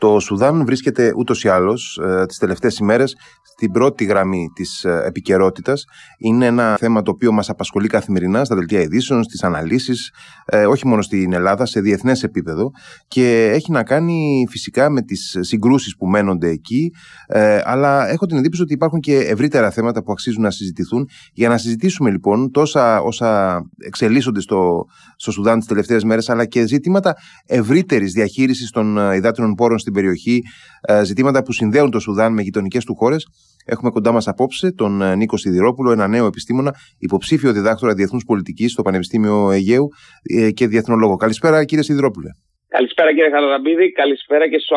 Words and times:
Το 0.00 0.20
Σουδάν 0.20 0.64
βρίσκεται 0.64 1.12
ούτως 1.16 1.44
ή 1.44 1.48
άλλως 1.48 2.00
ε, 2.04 2.26
τις 2.26 2.38
τελευταίες 2.38 2.78
ημέρες 2.78 3.16
στην 3.60 3.72
πρώτη 3.72 4.04
γραμμή 4.04 4.50
της 4.54 4.84
ε, 4.84 5.02
επικαιρότητας. 5.06 5.84
Είναι 6.18 6.46
ένα 6.46 6.76
θέμα 6.78 7.02
το 7.02 7.10
οποίο 7.10 7.32
μας 7.32 7.48
απασχολεί 7.48 7.88
καθημερινά 7.88 8.44
στα 8.44 8.54
δελτία 8.54 8.80
ειδήσεων, 8.80 9.22
στις 9.22 9.42
αναλύσεις, 9.42 10.12
ε, 10.44 10.66
όχι 10.66 10.86
μόνο 10.86 11.02
στην 11.02 11.32
Ελλάδα, 11.32 11.66
σε 11.66 11.80
διεθνές 11.80 12.22
επίπεδο. 12.22 12.70
Και 13.08 13.50
έχει 13.52 13.70
να 13.70 13.82
κάνει 13.82 14.46
φυσικά 14.50 14.90
με 14.90 15.02
τις 15.02 15.36
συγκρούσεις 15.40 15.96
που 15.96 16.06
μένονται 16.06 16.48
εκεί. 16.48 16.92
Ε, 17.26 17.60
αλλά 17.64 18.08
έχω 18.08 18.26
την 18.26 18.36
εντύπωση 18.36 18.62
ότι 18.62 18.72
υπάρχουν 18.72 19.00
και 19.00 19.16
ευρύτερα 19.16 19.70
θέματα 19.70 20.02
που 20.02 20.12
αξίζουν 20.12 20.42
να 20.42 20.50
συζητηθούν. 20.50 21.08
Για 21.32 21.48
να 21.48 21.58
συζητήσουμε 21.58 22.10
λοιπόν 22.10 22.50
τόσα 22.50 23.00
όσα 23.00 23.62
εξελίσσονται 23.78 24.40
στο, 24.40 24.84
στο 25.16 25.30
Σουδάν 25.30 25.58
τις 25.58 25.68
τελευταίες 25.68 26.04
μέρες, 26.04 26.28
αλλά 26.28 26.44
και 26.44 26.66
ζητήματα 26.66 27.16
ευρύτερης 27.46 28.12
διαχείρισης 28.12 28.70
των 28.70 29.12
υδάτινων 29.12 29.54
πόρων 29.54 29.78
στην 29.90 30.02
περιοχή, 30.02 30.42
ε, 30.88 31.04
ζητήματα 31.04 31.42
που 31.42 31.52
συνδέουν 31.52 31.90
το 31.90 32.00
Σουδάν 32.00 32.32
με 32.32 32.42
γειτονικές 32.42 32.84
του 32.84 32.94
χώρες. 32.94 33.26
Έχουμε 33.66 33.90
κοντά 33.90 34.12
μας 34.12 34.28
απόψε 34.28 34.72
τον 34.72 35.02
ε, 35.02 35.16
Νίκο 35.16 35.36
Σιδηρόπουλο, 35.36 35.90
ένα 35.92 36.06
νέο 36.08 36.26
επιστήμονα, 36.26 36.72
υποψήφιο 36.98 37.52
διδάκτορα 37.52 37.92
διεθνούς 37.94 38.24
πολιτικής 38.24 38.72
στο 38.72 38.82
Πανεπιστήμιο 38.82 39.50
Αιγαίου 39.50 39.88
ε, 40.22 40.50
και 40.50 40.66
διεθνολόγο. 40.66 41.16
Καλησπέρα, 41.16 41.64
κύριε 41.64 41.84
Σιδηρόπουλε. 41.84 42.30
Καλησπέρα, 42.68 43.10
κύριε 43.14 43.30
Χαραραμπίδη. 43.30 43.92
Καλησπέρα 43.92 44.48
και 44.48 44.58
στους 44.58 44.76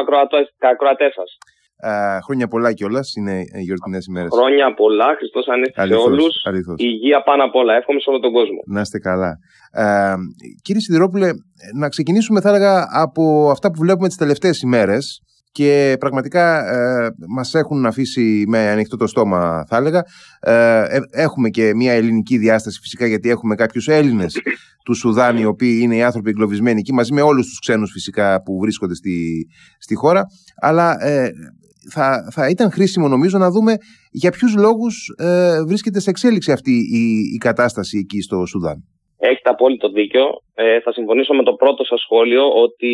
ακροατές 0.72 1.14
σας. 1.14 1.30
Uh, 1.86 2.20
χρόνια 2.26 2.48
πολλά 2.48 2.74
κιόλας. 2.74 3.16
Είναι 3.16 3.36
οι 3.60 3.62
γιορτινές 3.62 4.06
ημέρες. 4.06 4.30
Χρόνια 4.32 4.74
πολλά. 4.74 5.16
Χριστός 5.18 5.48
ανέστη 5.48 5.88
σε 5.88 5.94
όλους. 5.94 6.34
Υγεία 6.76 7.24
πάνω 7.24 7.44
απ' 7.44 7.56
όλα. 7.56 7.74
Εύχομαι 7.76 8.00
σε 8.00 8.10
όλο 8.10 8.20
τον 8.20 8.32
κόσμο. 8.32 8.60
Να 8.66 8.82
είστε 8.82 9.00
καλά. 9.00 9.38
Uh, 9.78 10.16
κύριε 10.62 10.82
Σιδηρόπουλε, 10.82 11.30
να 11.76 11.90
ξεκινήσουμε, 11.90 12.42
θα 12.42 12.50
έλεγα, 12.50 12.88
από 13.04 13.50
αυτά 13.52 13.72
που 13.72 13.80
βλέπουμε 13.80 14.08
τις 14.08 14.18
τελευταίες 14.18 14.62
ημέρες 14.62 15.22
και 15.54 15.96
πραγματικά 16.00 16.74
ε, 16.74 17.10
μας 17.36 17.54
έχουν 17.54 17.86
αφήσει 17.86 18.44
με 18.48 18.70
ανοιχτό 18.70 18.98
το 18.98 19.08
στόμα 19.08 19.66
θα 19.68 19.78
έλεγα. 19.78 20.04
Ε, 20.40 20.84
ε, 20.90 21.00
έχουμε 21.12 21.50
και 21.50 21.76
μια 21.76 21.94
ελληνική 21.94 22.38
διάσταση 22.38 22.80
φυσικά 22.80 23.06
γιατί 23.06 23.30
έχουμε 23.30 23.56
κάποιους 23.56 23.88
Έλληνες 23.88 24.42
του 24.86 24.94
Σουδάν 24.96 25.38
οι 25.38 25.46
οποίοι 25.46 25.80
είναι 25.82 25.96
οι 25.96 26.04
άνθρωποι 26.04 26.30
εγκλωβισμένοι 26.30 26.80
εκεί 26.80 26.94
μαζί 26.94 27.14
με 27.14 27.22
όλους 27.22 27.48
τους 27.48 27.60
ξένους 27.60 27.92
φυσικά 27.92 28.42
που 28.44 28.60
βρίσκονται 28.60 28.96
στη, 28.96 29.48
στη 29.80 29.96
χώρα 29.96 30.26
αλλά 30.56 31.06
ε, 31.06 31.32
θα, 31.92 32.30
θα 32.32 32.50
ήταν 32.50 32.72
χρήσιμο 32.72 33.08
νομίζω 33.08 33.38
να 33.38 33.50
δούμε 33.50 33.74
για 34.12 34.32
ποιους 34.32 34.56
λόγους 34.56 35.16
ε, 35.18 35.64
βρίσκεται 35.68 36.00
σε 36.00 36.10
εξέλιξη 36.10 36.52
αυτή 36.52 36.72
η, 36.72 37.04
η 37.36 37.38
κατάσταση 37.38 37.98
εκεί 37.98 38.22
στο 38.22 38.46
Σουδάν. 38.46 38.78
Έχετε 39.18 39.50
απόλυτο 39.50 39.90
δίκιο. 39.90 40.26
Ε, 40.54 40.80
θα 40.80 40.92
συμφωνήσω 40.94 41.34
με 41.34 41.44
το 41.44 41.54
πρώτο 41.54 41.84
σας 41.84 42.02
σχόλιο 42.02 42.44
ότι 42.66 42.92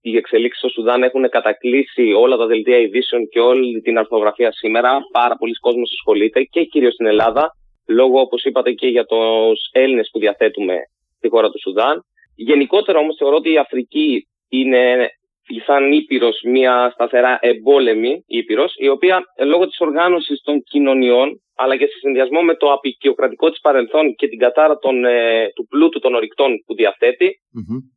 οι 0.00 0.16
εξελίξεις 0.16 0.58
στο 0.58 0.68
Σουδάν 0.68 1.02
έχουν 1.02 1.28
κατακλείσει 1.28 2.12
όλα 2.12 2.36
τα 2.36 2.46
δελτία 2.46 2.78
ειδήσεων 2.78 3.28
και 3.28 3.40
όλη 3.40 3.80
την 3.80 3.98
αρθογραφία 3.98 4.52
σήμερα. 4.52 4.90
Πάρα 5.12 5.34
πολλοί 5.36 5.52
κόσμοι 5.52 5.82
ασχολείται 5.82 6.42
και 6.42 6.64
κυρίως 6.64 6.94
στην 6.94 7.06
Ελλάδα, 7.06 7.44
λόγω 7.88 8.20
όπως 8.20 8.44
είπατε 8.44 8.72
και 8.72 8.86
για 8.86 9.04
τους 9.04 9.60
Έλληνες 9.72 10.08
που 10.12 10.18
διαθέτουμε 10.18 10.74
στη 11.16 11.28
χώρα 11.28 11.48
του 11.50 11.60
Σουδάν. 11.60 12.04
Γενικότερα 12.34 12.98
όμως 12.98 13.16
θεωρώ 13.18 13.36
ότι 13.36 13.52
η 13.52 13.58
Αφρική 13.58 14.26
είναι 14.48 15.08
σαν 15.66 15.92
ήπειρος 15.92 16.40
μια 16.44 16.90
σταθερά 16.94 17.38
εμπόλεμη 17.40 18.24
ήπειρος, 18.26 18.74
η 18.76 18.88
οποία 18.88 19.22
λόγω 19.44 19.66
της 19.66 19.80
οργάνωσης 19.80 20.40
των 20.42 20.62
κοινωνιών 20.62 21.38
αλλά 21.56 21.76
και 21.76 21.86
σε 21.86 21.98
συνδυασμό 21.98 22.42
με 22.42 22.54
το 22.54 22.72
απεικιοκρατικό 22.72 23.50
της 23.50 23.60
παρελθόν 23.60 24.14
και 24.14 24.28
την 24.28 24.38
κατάρα 24.38 24.78
των, 24.78 25.04
ε, 25.04 25.48
του 25.54 25.66
πλούτου 25.66 25.98
των 25.98 26.14
ορυκτών 26.14 26.50
που 26.66 26.74
διαθέτει, 26.74 27.34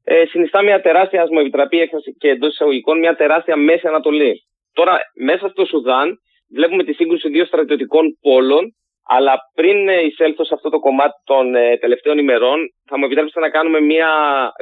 ε, 0.03 0.25
συνιστά 0.25 0.61
μια 0.61 0.81
τεράστια, 0.81 1.21
α 1.21 1.27
μου 1.31 1.39
επιτραπεί 1.39 1.79
έκφραση 1.79 2.15
και 2.17 2.29
εντός 2.29 2.51
εισαγωγικών, 2.53 2.99
μια 2.99 3.15
τεράστια 3.15 3.55
Μέση 3.55 3.87
Ανατολή. 3.87 4.33
Τώρα, 4.73 4.99
μέσα 5.15 5.49
στο 5.49 5.65
Σουδάν, 5.65 6.17
βλέπουμε 6.53 6.83
τη 6.83 6.93
σύγκρουση 6.93 7.29
δύο 7.29 7.45
στρατιωτικών 7.45 8.17
πόλων, 8.21 8.75
αλλά 9.07 9.33
πριν 9.53 9.87
ε, 9.87 10.05
εισέλθω 10.05 10.43
σε 10.43 10.53
αυτό 10.53 10.69
το 10.69 10.79
κομμάτι 10.79 11.21
των 11.23 11.55
ε, 11.55 11.77
τελευταίων 11.77 12.17
ημερών, 12.17 12.59
θα 12.89 12.97
μου 12.97 13.05
επιτρέψετε 13.05 13.39
να 13.39 13.49
κάνουμε 13.49 13.79
μια 13.79 14.11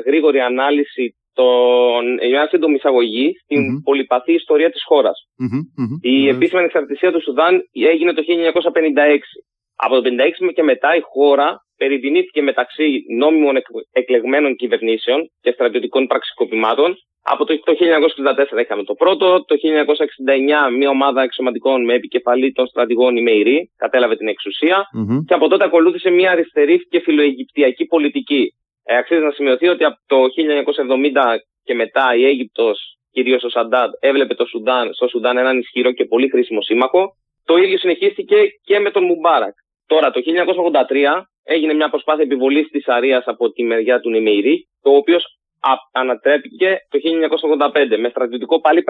γρήγορη 0.06 0.40
ανάλυση 0.40 1.16
τον, 1.40 2.04
μια 2.30 2.48
σύντομη 2.48 2.76
εισαγωγή 2.76 3.28
στην 3.44 3.62
mm-hmm. 3.62 3.82
πολυπαθή 3.84 4.34
ιστορία 4.34 4.70
της 4.72 4.84
χώρας. 4.90 5.18
Mm-hmm. 5.42 5.64
Η 6.02 6.28
επίσημη 6.28 6.60
ανεξαρτησία 6.60 7.12
του 7.12 7.22
Σουδάν 7.22 7.54
έγινε 7.72 8.14
το 8.14 8.22
1956. 8.28 9.20
Από 9.76 10.02
το 10.02 10.10
1956 10.50 10.54
και 10.54 10.64
μετά 10.64 10.96
η 10.96 11.02
χώρα 11.02 11.48
περιδινήθηκε 11.78 12.42
μεταξύ 12.42 13.04
νόμιμων 13.18 13.56
εκλεγμένων 13.92 14.56
κυβερνήσεων 14.56 15.32
και 15.42 15.52
στρατιωτικών 15.52 16.08
πραξικοπημάτων. 16.08 16.96
Από 17.28 17.46
το 17.46 17.54
1964 18.56 18.62
είχαμε 18.62 18.84
το 18.84 18.94
πρώτο, 18.94 19.46
το 19.46 19.56
1969 20.70 20.76
μια 20.78 20.90
ομάδα 20.90 21.22
εξωματικών 21.22 21.86
με 21.86 21.94
επικεφαλή 21.94 22.52
των 22.52 22.68
στρατηγών 22.68 23.16
Ημεϊρή 23.16 23.72
κατέλαβε 23.78 24.16
την 24.16 24.28
εξουσία 24.28 24.78
mm-hmm. 24.78 25.20
και 25.28 25.34
από 25.34 25.48
τότε 25.48 25.64
ακολούθησε 25.64 26.10
μια 26.10 26.32
αριστερή 26.32 26.78
και 26.90 27.00
φιλοαιγυπτιακή 27.00 27.86
πολιτική 27.86 28.54
ε, 28.86 28.98
αξίζει 28.98 29.22
να 29.22 29.32
σημειωθεί 29.32 29.68
ότι 29.68 29.84
από 29.84 29.98
το 30.06 30.18
1970 30.26 31.38
και 31.64 31.74
μετά 31.74 32.16
η 32.16 32.26
Αίγυπτος, 32.26 32.98
κυρίως 33.12 33.44
ο 33.44 33.50
Σαντάντ, 33.50 33.92
έβλεπε 34.00 34.34
το 34.34 34.46
Σουδάν, 34.46 34.94
στο 34.94 35.08
Σουδάν 35.08 35.38
έναν 35.38 35.60
ισχυρό 35.60 35.92
και 35.92 36.06
πολύ 36.06 36.30
χρήσιμο 36.30 36.62
σύμμαχο. 36.62 37.16
Το 37.46 37.58
ίδιο 37.58 37.78
συνεχίστηκε 37.78 38.36
και 38.64 38.80
με 38.80 38.92
τον 38.92 39.04
Μουμπάρακ. 39.04 39.54
Τώρα, 39.88 40.12
το 40.12 40.22
1983 40.90 41.22
έγινε 41.44 41.74
μια 41.74 41.90
προσπάθεια 41.90 42.24
επιβολής 42.24 42.68
της 42.68 42.88
Αρίας 42.88 43.24
από 43.26 43.52
τη 43.52 43.64
μεριά 43.64 44.00
του 44.00 44.10
Νιμεϊρή, 44.10 44.68
το 44.82 44.90
οποίος 44.92 45.24
ανατρέπηκε 45.92 46.78
το 46.90 47.00
1985 47.74 47.98
με 47.98 48.10
στρατιωτικό 48.10 48.62
πάλι 48.62 48.84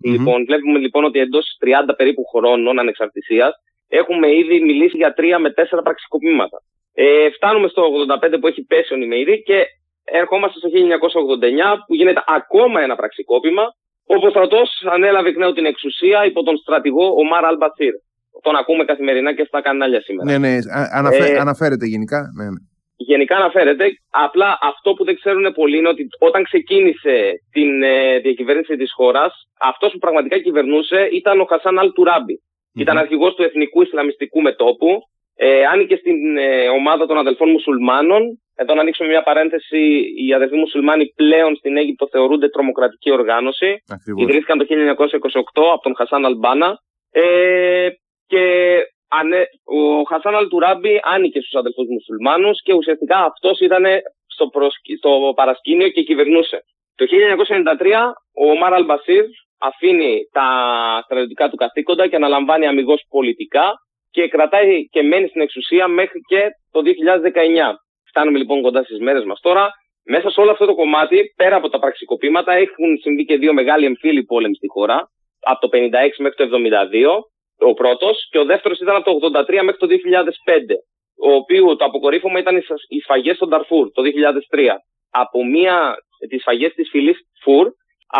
Λοιπόν, 0.00 0.44
βλέπουμε 0.44 0.78
λοιπόν 0.78 1.04
ότι 1.04 1.18
εντός 1.18 1.46
30 1.88 1.94
περίπου 1.96 2.24
χρόνων 2.24 2.78
ανεξαρτησίας 2.78 3.54
έχουμε 3.88 4.34
ήδη 4.36 4.60
μιλήσει 4.60 4.96
για 4.96 5.12
τρία 5.12 5.38
με 5.38 5.50
τέσσερα 5.50 5.82
πραξικοπήματα. 5.82 6.58
Ε, 6.94 7.30
φτάνουμε 7.30 7.68
στο 7.68 7.82
85 7.82 8.40
που 8.40 8.46
έχει 8.46 8.62
πέσει 8.62 8.94
ο 8.94 8.96
Νιμεϊρή 8.96 9.42
και 9.42 9.66
ερχόμαστε 10.04 10.58
στο 10.58 10.68
1989 10.72 11.78
που 11.86 11.94
γίνεται 11.94 12.22
ακόμα 12.26 12.80
ένα 12.80 12.96
πραξικόπημα 12.96 13.64
όπου 14.06 14.26
ο 14.26 14.30
στρατός 14.30 14.68
ανέλαβε 14.90 15.28
εκ 15.28 15.36
νέου 15.36 15.52
την 15.52 15.64
εξουσία 15.64 16.24
υπό 16.24 16.42
τον 16.42 16.56
στρατηγό 16.56 17.06
Ομάρ 17.22 17.44
Αλμπατσίρ. 17.44 17.94
Τον 18.42 18.56
ακούμε 18.56 18.84
καθημερινά 18.84 19.34
και 19.34 19.44
στα 19.44 19.60
κανάλια 19.62 20.00
σήμερα. 20.00 20.30
Ναι, 20.30 20.38
ναι, 20.38 20.58
αναφέ, 20.92 21.26
ε, 21.26 21.38
αναφέρεται 21.38 21.86
γενικά. 21.86 22.20
Ναι, 22.38 22.44
ναι. 22.44 22.60
Γενικά 22.96 23.36
αναφέρεται. 23.36 23.84
Απλά 24.10 24.58
αυτό 24.62 24.92
που 24.94 25.04
δεν 25.04 25.14
ξέρουν 25.14 25.52
πολλοί 25.54 25.76
είναι 25.78 25.88
ότι 25.88 26.06
όταν 26.18 26.44
ξεκίνησε 26.44 27.32
την 27.50 27.82
ε, 27.82 28.18
διακυβέρνηση 28.18 28.76
της 28.76 28.92
χώρας, 28.92 29.32
αυτός 29.60 29.92
που 29.92 29.98
πραγματικά 29.98 30.38
κυβερνούσε 30.38 31.08
ήταν 31.12 31.40
ο 31.40 31.44
Χασάν 31.44 31.78
Αλ 31.78 31.92
τουραμπη 31.92 32.42
Ήταν 32.74 32.98
αρχηγός 32.98 33.34
του 33.34 33.42
Εθνικού 33.42 33.82
Ισλαμιστικού 33.82 34.40
Μετόπου 34.40 35.02
ε, 35.36 35.64
άνοιγε 35.66 35.96
στην 35.96 36.36
ε, 36.36 36.68
ομάδα 36.68 37.06
των 37.06 37.18
αδελφών 37.18 37.50
μουσουλμάνων. 37.50 38.22
Εδώ 38.56 38.74
να 38.74 38.80
ανοίξουμε 38.80 39.08
μια 39.08 39.22
παρένθεση. 39.22 39.82
Οι 40.16 40.34
αδελφοί 40.34 40.56
μουσουλμάνοι 40.56 41.12
πλέον 41.14 41.56
στην 41.56 41.76
Αίγυπτο 41.76 42.08
θεωρούνται 42.10 42.48
τρομοκρατική 42.48 43.10
οργάνωση. 43.10 43.82
Ακριβώς. 43.88 44.22
Ιδρύθηκαν 44.22 44.58
το 44.58 44.66
1928 44.68 45.62
από 45.72 45.82
τον 45.82 45.94
Χασάν 45.96 46.24
Αλμπάνα. 46.24 46.78
Ε, 47.10 47.88
και 48.26 48.42
ανε, 49.08 49.46
ο 49.64 50.02
Χασάν 50.02 50.34
Αλτουράμπη 50.34 51.00
άνοιγε 51.02 51.40
στους 51.40 51.54
αδελφούς 51.54 51.86
μουσουλμάνους 51.88 52.62
και 52.62 52.72
ουσιαστικά 52.72 53.18
αυτός 53.18 53.60
ήταν 53.60 53.84
στο, 54.26 54.50
στο 54.98 55.32
παρασκήνιο 55.34 55.88
και 55.88 56.02
κυβερνούσε. 56.02 56.64
Το 56.94 57.04
1993 57.04 58.12
ο 58.44 58.56
Μάρ 58.58 58.72
Αλμπασίρ 58.74 59.24
αφήνει 59.58 60.28
τα 60.32 60.46
στρατιωτικά 61.04 61.48
του 61.50 61.56
καθήκοντα 61.56 62.08
και 62.08 62.16
αναλαμβάνει 62.16 62.66
αμυγός 62.66 63.04
πολιτικά 63.08 63.72
και 64.14 64.28
κρατάει 64.28 64.88
και 64.94 65.02
μένει 65.02 65.28
στην 65.28 65.40
εξουσία 65.40 65.88
μέχρι 65.88 66.20
και 66.30 66.42
το 66.70 66.80
2019. 66.80 67.74
Φτάνουμε 68.08 68.38
λοιπόν 68.38 68.62
κοντά 68.62 68.82
στις 68.82 68.98
μέρες 68.98 69.24
μας 69.24 69.40
τώρα. 69.40 69.70
Μέσα 70.04 70.30
σε 70.30 70.40
όλο 70.40 70.50
αυτό 70.50 70.66
το 70.66 70.74
κομμάτι, 70.74 71.18
πέρα 71.36 71.56
από 71.56 71.68
τα 71.68 71.78
πραξικοπήματα, 71.78 72.52
έχουν 72.52 72.98
συμβεί 73.00 73.24
και 73.24 73.36
δύο 73.36 73.52
μεγάλοι 73.52 73.84
εμφύλοι 73.84 74.22
πόλεμοι 74.24 74.54
στη 74.54 74.68
χώρα. 74.68 75.10
Από 75.40 75.60
το 75.60 75.68
56 75.68 75.90
μέχρι 76.18 76.36
το 76.36 76.44
72, 76.44 77.68
ο 77.70 77.74
πρώτος, 77.74 78.28
και 78.30 78.38
ο 78.38 78.44
δεύτερος 78.44 78.80
ήταν 78.80 78.96
από 78.96 79.04
το 79.04 79.40
83 79.40 79.62
μέχρι 79.62 79.80
το 79.82 79.86
2005, 79.86 80.74
ο 81.28 81.32
οποίος 81.32 81.76
το 81.76 81.84
αποκορύφωμα 81.84 82.38
ήταν 82.38 82.56
οι 82.88 83.00
σφαγές 83.00 83.36
στον 83.36 83.50
Ταρφούρ 83.50 83.90
το 83.92 84.02
2003. 84.02 84.76
Από 85.10 85.44
μία 85.44 85.94
τις 86.28 86.40
σφαγές 86.40 86.72
της 86.74 86.88
φυλή 86.90 87.14
Φουρ, 87.42 87.68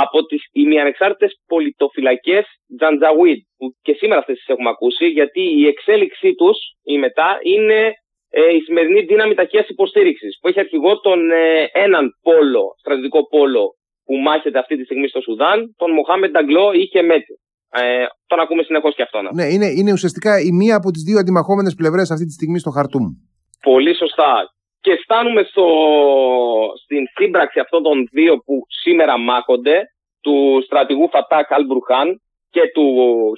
από 0.03 0.19
τις 0.27 0.43
ημιανεξάρτητες 0.53 1.33
πολιτοφυλακές 1.47 2.45
Τζαντζαουίτ, 2.77 3.41
που 3.59 3.67
και 3.83 3.93
σήμερα 4.01 4.21
αυτές 4.21 4.37
τις 4.37 4.49
έχουμε 4.49 4.71
ακούσει, 4.75 5.07
γιατί 5.19 5.43
η 5.61 5.67
εξέλιξή 5.67 6.35
τους, 6.35 6.59
η 6.83 6.99
μετά, 6.99 7.39
είναι 7.53 7.81
ε, 8.31 8.55
η 8.59 8.61
σημερινή 8.67 9.01
δύναμη 9.11 9.35
ταχείας 9.35 9.69
υποστήριξης, 9.69 10.39
που 10.41 10.49
έχει 10.49 10.61
αρχηγό 10.61 11.01
τον 11.01 11.31
ε, 11.31 11.71
έναν 11.73 12.05
πόλο, 12.23 12.65
στρατιωτικό 12.81 13.21
πόλο, 13.29 13.65
που 14.07 14.15
μάχεται 14.17 14.59
αυτή 14.59 14.77
τη 14.77 14.85
στιγμή 14.85 15.09
στο 15.09 15.21
Σουδάν, 15.21 15.75
τον 15.77 15.91
Μοχάμεντ 15.93 16.31
Νταγκλό 16.31 16.73
ή 16.73 16.87
Χεμέτη. 16.93 17.35
Ε, 17.71 18.05
τον 18.27 18.41
ακούμε 18.41 18.63
συνεχώς 18.63 18.95
και 18.95 19.03
αυτόν. 19.03 19.29
Ναι, 19.35 19.45
είναι, 19.45 19.67
είναι 19.67 19.93
ουσιαστικά 19.93 20.41
η 20.41 20.51
μία 20.53 20.77
από 20.77 20.91
τις 20.91 21.03
δύο 21.03 21.19
αντιμαχόμενες 21.19 21.75
πλευρές 21.75 22.11
αυτή 22.11 22.25
τη 22.25 22.33
στιγμή 22.33 22.59
στο 22.59 22.71
Χαρτούμ. 22.71 23.07
Πολύ 23.63 23.95
σωστά. 23.97 24.54
Και 24.85 24.97
φτάνουμε 25.03 25.43
στο, 25.43 25.67
στην 26.85 27.03
σύμπραξη 27.17 27.59
αυτών 27.61 27.83
των 27.83 28.09
δύο 28.13 28.37
που 28.45 28.55
σήμερα 28.83 29.19
μάχονται 29.19 29.83
του 30.21 30.63
στρατηγού 30.65 31.09
Φατάχ 31.09 31.53
Αλμπουρχάν 31.53 32.21
και 32.51 32.61
του 32.75 32.87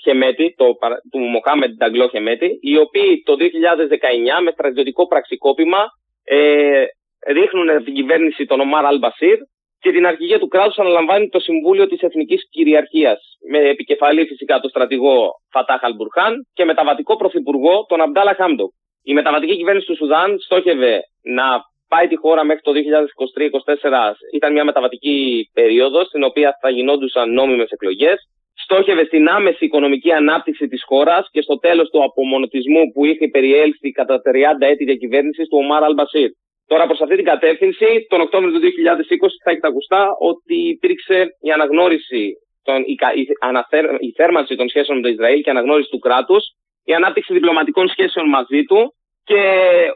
Χεμέτη, 0.03 0.55
το, 0.57 0.67
του 1.11 1.19
Μοχάμεντ 1.19 1.71
Νταγκλό 1.77 2.09
Χεμέτη, 2.09 2.59
οι 2.61 2.79
οποίοι 2.79 3.23
το 3.25 3.33
2019 3.33 4.43
με 4.45 4.51
στρατιωτικό 4.51 5.07
πραξικόπημα 5.07 5.83
ε, 6.25 6.85
ρίχνουν 7.27 7.85
την 7.85 7.95
κυβέρνηση 7.95 8.47
των 8.47 8.61
Ομάρ 8.61 8.85
Αλμπασίρ 8.87 9.39
και 9.79 9.93
την 9.93 10.07
αρχηγία 10.07 10.39
του 10.39 10.49
κράτους 10.49 10.79
αναλαμβάνει 10.79 11.29
το 11.29 11.41
Συμβούλιο 11.41 11.87
της 11.87 12.01
Εθνικής 12.01 12.49
Κυριαρχίας, 12.51 13.21
με 13.51 13.59
επικεφαλή 13.59 14.27
φυσικά 14.27 14.61
τον 14.61 14.71
στρατηγό 14.71 15.31
Φατάχ 15.51 15.85
Αλμπουρχάν 15.85 16.47
και 16.55 16.65
μεταβατικό 16.65 17.17
πρωθυπουργό 17.17 17.85
τον 17.89 18.01
Αμπτάλα 18.01 18.35
Χάμντοκ. 18.35 18.73
Η 19.11 19.13
μεταβατική 19.13 19.57
κυβέρνηση 19.57 19.87
του 19.87 19.97
Σουδάν 19.97 20.39
στόχευε 20.39 21.03
να 21.23 21.47
πάει 21.89 22.07
τη 22.09 22.17
χώρα 22.17 22.45
μέχρι 22.45 22.63
το 22.63 22.73
2023-2024. 22.73 24.15
Ήταν 24.35 24.53
μια 24.53 24.65
μεταβατική 24.65 25.51
περίοδος, 25.53 26.07
στην 26.07 26.23
οποία 26.23 26.59
θα 26.61 26.71
γινόντουσαν 26.71 27.33
νόμιμες 27.33 27.71
εκλογές. 27.71 28.19
Στόχευε 28.55 29.05
στην 29.05 29.29
άμεση 29.29 29.65
οικονομική 29.65 30.13
ανάπτυξη 30.13 30.69
της 30.69 30.83
χώρας 30.85 31.29
και 31.31 31.43
στο 31.43 31.59
τέλος 31.59 31.91
του 31.91 32.03
απομονωτισμού 32.05 32.93
που 32.93 33.05
είχε 33.05 33.29
περιέλθει 33.29 33.91
κατά 33.91 34.21
30 34.25 34.67
έτη 34.67 34.85
διακυβέρνησης 34.85 35.49
του 35.49 35.59
Ομάρ 35.63 35.85
Αλμπασίρ. 35.85 36.31
Τώρα 36.67 36.87
προς 36.87 37.01
αυτή 37.01 37.17
την 37.17 37.25
κατεύθυνση, 37.25 38.07
τον 38.09 38.21
Οκτώβριο 38.21 38.53
του 38.53 38.61
2020 38.61 39.29
θα 39.45 39.51
έχετε 39.51 39.67
ακουστά 39.67 40.17
ότι 40.19 40.57
υπήρξε 40.69 41.27
η 41.41 41.51
αναγνώριση, 41.51 42.33
τον, 42.63 42.83
η, 42.83 42.97
η, 43.21 43.27
αναθέρ, 43.41 43.85
η 43.99 44.13
θέρμανση 44.17 44.57
των 44.57 44.69
σχέσεων 44.69 44.97
με 44.99 45.03
το 45.03 45.09
Ισραήλ 45.09 45.41
και 45.43 45.49
η 45.49 45.53
αναγνώριση 45.53 45.91
του 45.91 45.99
κράτους, 45.99 46.45
η 46.91 46.93
ανάπτυξη 46.95 47.33
διπλωματικών 47.33 47.89
σχέσεων 47.89 48.29
μαζί 48.29 48.63
του 48.69 48.95
και 49.25 49.43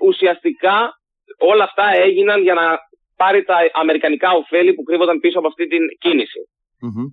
ουσιαστικά 0.00 0.76
όλα 1.38 1.64
αυτά 1.64 1.84
έγιναν 2.06 2.42
για 2.42 2.54
να 2.54 2.78
πάρει 3.16 3.44
τα 3.44 3.56
αμερικανικά 3.72 4.30
ωφέλη 4.30 4.74
που 4.74 4.82
κρύβονταν 4.82 5.20
πίσω 5.20 5.38
από 5.38 5.48
αυτή 5.48 5.66
την 5.66 5.82
κινηση 5.98 6.40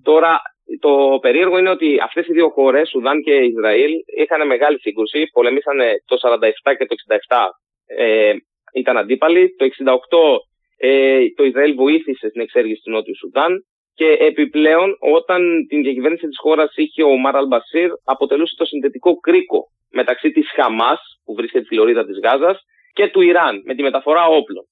Τώρα, 0.02 0.40
το 0.80 1.18
περίεργο 1.20 1.58
είναι 1.58 1.70
ότι 1.70 1.98
αυτές 2.02 2.26
οι 2.26 2.32
δύο 2.32 2.48
χώρες, 2.48 2.88
Σουδάν 2.88 3.22
και 3.22 3.34
Ισραήλ, 3.34 3.92
είχαν 4.16 4.46
μεγάλη 4.46 4.80
σύγκρουση, 4.80 5.26
πολεμήσανε 5.32 6.02
το 6.06 6.16
47 6.22 6.74
και 6.78 6.86
το 6.86 6.94
67 7.26 7.36
ε, 7.86 8.32
ήταν 8.74 8.96
αντίπαλοι. 8.96 9.54
Το 9.56 9.66
1968 9.66 10.38
ε, 10.76 11.18
το 11.36 11.44
Ισραήλ 11.44 11.74
βοήθησε 11.74 12.28
στην 12.28 12.40
εξέργηση 12.40 12.80
του 12.84 12.90
Νότιου 12.90 13.16
Σουδάν 13.16 13.66
και 13.98 14.16
επιπλέον 14.30 14.96
όταν 15.16 15.66
την 15.68 15.82
διακυβέρνηση 15.82 16.26
της 16.26 16.38
χώρας 16.38 16.72
είχε 16.76 17.02
ο 17.02 17.16
Μαρ 17.16 17.36
Αλμπασίρ 17.36 17.90
αποτελούσε 18.04 18.54
το 18.56 18.64
συνδετικό 18.64 19.16
κρίκο 19.16 19.60
μεταξύ 19.90 20.30
της 20.30 20.46
Χαμάς 20.56 21.00
που 21.24 21.34
βρίσκεται 21.34 21.64
στη 21.64 21.74
λωρίδα 21.74 22.04
της 22.06 22.18
Γάζας 22.24 22.58
και 22.92 23.08
του 23.08 23.20
Ιράν 23.20 23.62
με 23.64 23.74
τη 23.74 23.82
μεταφορά 23.82 24.24
όπλων. 24.26 24.64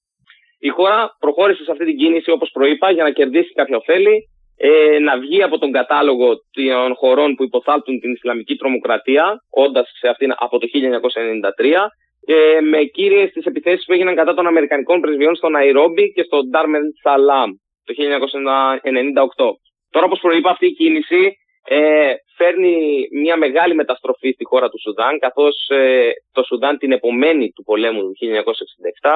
Η 0.59 0.67
χώρα 0.67 1.15
προχώρησε 1.19 1.63
σε 1.63 1.71
αυτή 1.71 1.85
την 1.85 1.97
κίνηση 1.97 2.31
όπως 2.31 2.49
προείπα 2.53 2.91
για 2.91 3.03
να 3.03 3.11
κερδίσει 3.11 3.51
κάποια 3.53 3.77
ωφέλη, 3.77 4.29
ε, 4.57 4.99
να 4.99 5.19
βγει 5.19 5.43
από 5.43 5.57
τον 5.57 5.71
κατάλογο 5.71 6.27
των 6.51 6.95
χωρών 6.95 7.35
που 7.35 7.43
υποθάλπτουν 7.43 7.99
την 7.99 8.11
Ισλαμική 8.11 8.55
τρομοκρατία, 8.55 9.43
όντας 9.49 9.91
σε 9.99 10.07
αυτήν 10.07 10.33
από 10.37 10.59
το 10.59 10.67
1993 10.67 11.91
ε, 12.25 12.61
με 12.61 12.83
κύριες 12.83 13.31
τις 13.31 13.45
επιθέσεις 13.45 13.85
που 13.85 13.93
έγιναν 13.93 14.15
κατά 14.15 14.33
των 14.33 14.47
Αμερικανικών 14.47 15.01
πρεσβειών 15.01 15.35
στο 15.35 15.49
Ναϊρόμπι 15.49 16.11
και 16.11 16.23
στο 16.23 16.43
Ντάρμεν 16.45 16.83
Σαλάμ 17.01 17.51
το 17.87 17.93
1998. 19.37 19.57
Τώρα, 19.89 20.05
όπως 20.05 20.19
προείπα, 20.19 20.49
αυτή 20.49 20.65
η 20.65 20.71
κίνηση 20.71 21.37
ε, 21.69 22.13
φέρνει 22.35 23.07
μια 23.11 23.37
μεγάλη 23.37 23.75
μεταστροφή 23.75 24.31
στη 24.31 24.45
χώρα 24.45 24.69
του 24.69 24.79
Σουδάν, 24.79 25.19
καθώς 25.19 25.67
ε, 25.69 26.09
το 26.31 26.43
Σουδάν 26.43 26.77
την 26.77 26.91
επομένη 26.91 27.51
του 27.51 27.63
πολέμου 27.63 28.01
του 28.01 28.15
1967 29.01 29.09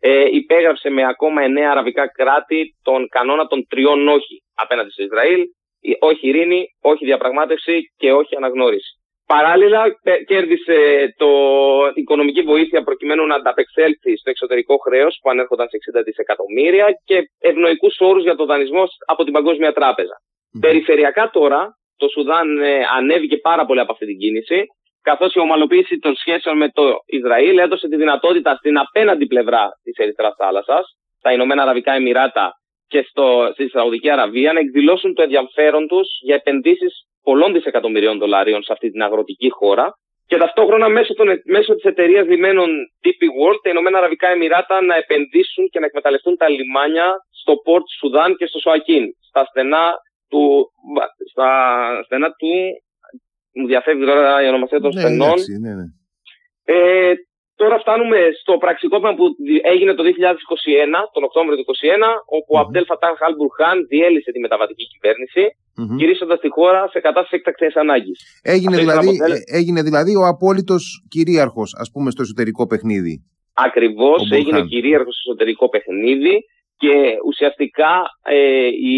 ε, 0.00 0.24
υπέγραψε 0.30 0.90
με 0.90 1.06
ακόμα 1.06 1.42
εννέα 1.42 1.70
αραβικά 1.70 2.08
κράτη 2.08 2.76
τον 2.82 3.08
κανόνα 3.08 3.46
των 3.46 3.66
τριών 3.68 4.08
όχι 4.08 4.42
απέναντι 4.54 4.90
στο 4.90 5.02
Ισραήλ, 5.02 5.44
όχι 5.98 6.28
ειρήνη, 6.28 6.66
όχι 6.80 7.04
διαπραγμάτευση 7.04 7.92
και 7.96 8.12
όχι 8.12 8.36
αναγνώριση. 8.36 8.97
Παράλληλα, 9.34 9.82
κέρδισε 10.26 10.78
το 11.16 11.30
οικονομική 11.94 12.42
βοήθεια 12.42 12.82
προκειμένου 12.82 13.26
να 13.26 13.34
ανταπεξέλθει 13.34 14.16
στο 14.16 14.30
εξωτερικό 14.30 14.76
χρέος 14.76 15.18
που 15.22 15.30
ανέρχονταν 15.30 15.68
σε 15.68 15.98
60 15.98 16.02
δισεκατομμύρια 16.04 16.86
και 17.04 17.30
ευνοϊκούς 17.38 17.96
όρους 17.98 18.22
για 18.22 18.36
τον 18.36 18.46
δανεισμό 18.46 18.84
από 19.06 19.24
την 19.24 19.32
Παγκόσμια 19.32 19.72
Τράπεζα. 19.72 20.16
Περιφερειακά 20.60 21.30
τώρα, 21.30 21.78
το 21.96 22.08
Σουδάν 22.08 22.58
ε, 22.58 22.80
ανέβηκε 22.96 23.36
πάρα 23.36 23.64
πολύ 23.66 23.80
από 23.80 23.92
αυτή 23.92 24.06
την 24.06 24.18
κίνηση, 24.18 24.66
καθώς 25.02 25.34
η 25.34 25.38
ομαλοποίηση 25.38 25.98
των 25.98 26.14
σχέσεων 26.16 26.56
με 26.56 26.68
το 26.70 26.98
Ισραήλ 27.06 27.58
έδωσε 27.58 27.88
τη 27.88 27.96
δυνατότητα 27.96 28.54
στην 28.54 28.78
απέναντι 28.78 29.26
πλευρά 29.26 29.68
της 29.82 29.96
Ερυθράς 29.96 30.34
θάλασσας, 30.38 30.96
στα 31.18 31.32
Ηνωμένα 31.32 31.62
Αραβικά 31.62 31.92
Εμμυράτα 31.92 32.52
και 32.86 33.02
στο, 33.08 33.50
στη 33.52 33.68
Σαουδική 33.68 34.10
Αραβία, 34.10 34.52
να 34.52 34.60
εκδηλώσουν 34.60 35.14
το 35.14 35.22
ενδιαφέρον 35.22 35.86
τους 35.88 36.08
για 36.20 36.34
επενδύσεις 36.34 37.08
πολλών 37.28 37.52
δισεκατομμυρίων 37.52 38.18
δολαρίων 38.18 38.62
σε 38.62 38.72
αυτή 38.72 38.90
την 38.90 39.02
αγροτική 39.02 39.50
χώρα 39.50 39.86
και 40.26 40.36
ταυτόχρονα 40.36 40.88
μέσω, 40.88 41.14
των, 41.14 41.26
μέσω 41.44 41.74
της 41.74 41.84
εταιρείας 41.84 42.26
λιμένων 42.26 42.68
DP 43.02 43.20
World 43.38 43.58
τα 43.62 43.70
Ηνωμένα 43.70 43.98
Αραβικά 43.98 44.28
Εμμυράτα 44.28 44.76
να 44.82 44.94
επενδύσουν 44.96 45.68
και 45.72 45.78
να 45.78 45.86
εκμεταλλευτούν 45.86 46.36
τα 46.36 46.48
λιμάνια 46.48 47.08
στο 47.40 47.52
Port 47.66 47.86
Σουδάν 47.98 48.36
και 48.36 48.46
στο 48.46 48.58
Σοακίν, 48.58 49.04
στα 49.28 49.44
στενά 49.44 49.84
του, 50.28 50.42
στα 51.30 51.50
στενά 52.04 52.28
του 52.30 52.48
μου 53.52 53.66
διαφεύγει 53.66 54.04
τώρα 54.04 54.42
η 54.44 54.48
ονομασία 54.48 54.80
των 54.80 54.90
ναι, 54.94 55.00
στενών. 55.00 55.38
ναι, 55.60 55.72
ναι. 55.74 55.86
Ε, 56.64 57.14
Τώρα 57.60 57.76
φτάνουμε 57.82 58.18
στο 58.40 58.52
πραξικόπημα 58.64 59.12
που 59.18 59.24
έγινε 59.72 59.92
το 59.98 60.02
2021, 60.04 60.08
τον 61.14 61.22
Οκτώβριο 61.28 61.56
του 61.56 61.64
2021, 61.64 62.10
όπου 62.36 62.50
ο 62.56 62.58
Αμπτέλ 62.62 62.84
Φατάν 62.90 63.14
Χαλμπουρχάν 63.20 63.76
διέλυσε 63.92 64.30
τη 64.34 64.40
μεταβατική 64.46 64.84
κυβέρνηση, 64.92 65.42
mm-hmm. 65.50 65.96
γυρίσοντα 65.98 66.36
τη 66.38 66.48
χώρα 66.56 66.80
σε 66.92 66.98
κατάσταση 67.06 67.34
έκτακτης 67.38 67.76
ανάγκης. 67.82 68.18
Έγινε, 68.54 68.76
δηλαδή, 68.82 69.10
ε, 69.28 69.56
έγινε 69.58 69.80
δηλαδή 69.88 70.12
ο 70.22 70.24
απόλυτος 70.34 70.84
κυρίαρχος, 71.14 71.70
ας 71.82 71.88
πούμε, 71.92 72.08
στο 72.14 72.22
εσωτερικό 72.22 72.66
παιχνίδι. 72.70 73.14
Ακριβώς, 73.68 74.30
έγινε 74.38 74.60
κυρίαρχος 74.72 75.14
στο 75.14 75.30
εσωτερικό 75.30 75.68
παιχνίδι 75.68 76.34
και 76.82 76.94
ουσιαστικά 77.28 77.94
ε, 78.22 78.66
οι, 78.86 78.96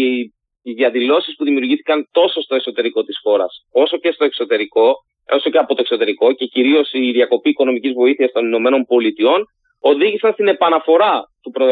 οι 0.67 0.71
διαδηλώσεις 0.79 1.35
που 1.35 1.43
δημιουργήθηκαν 1.43 2.07
τόσο 2.11 2.41
στο 2.41 2.55
εσωτερικό 2.55 3.03
της 3.03 3.17
χώρας 3.23 3.51
όσο 3.83 3.97
και 3.97 4.11
στο 4.11 4.23
εξωτερικό 4.25 4.85
όσο 5.35 5.49
και 5.49 5.57
από 5.57 5.75
το 5.75 5.81
εξωτερικό 5.81 6.33
και 6.33 6.45
κυρίως 6.45 6.89
η 6.93 7.11
διακοπή 7.11 7.49
οικονομικής 7.49 7.93
βοήθειας 7.93 8.31
των 8.31 8.45
Ηνωμένων 8.45 8.85
Πολιτειών 8.85 9.45
οδήγησαν 9.79 10.33
στην 10.33 10.47
επαναφορά 10.47 11.23
του, 11.41 11.51
προ... 11.51 11.67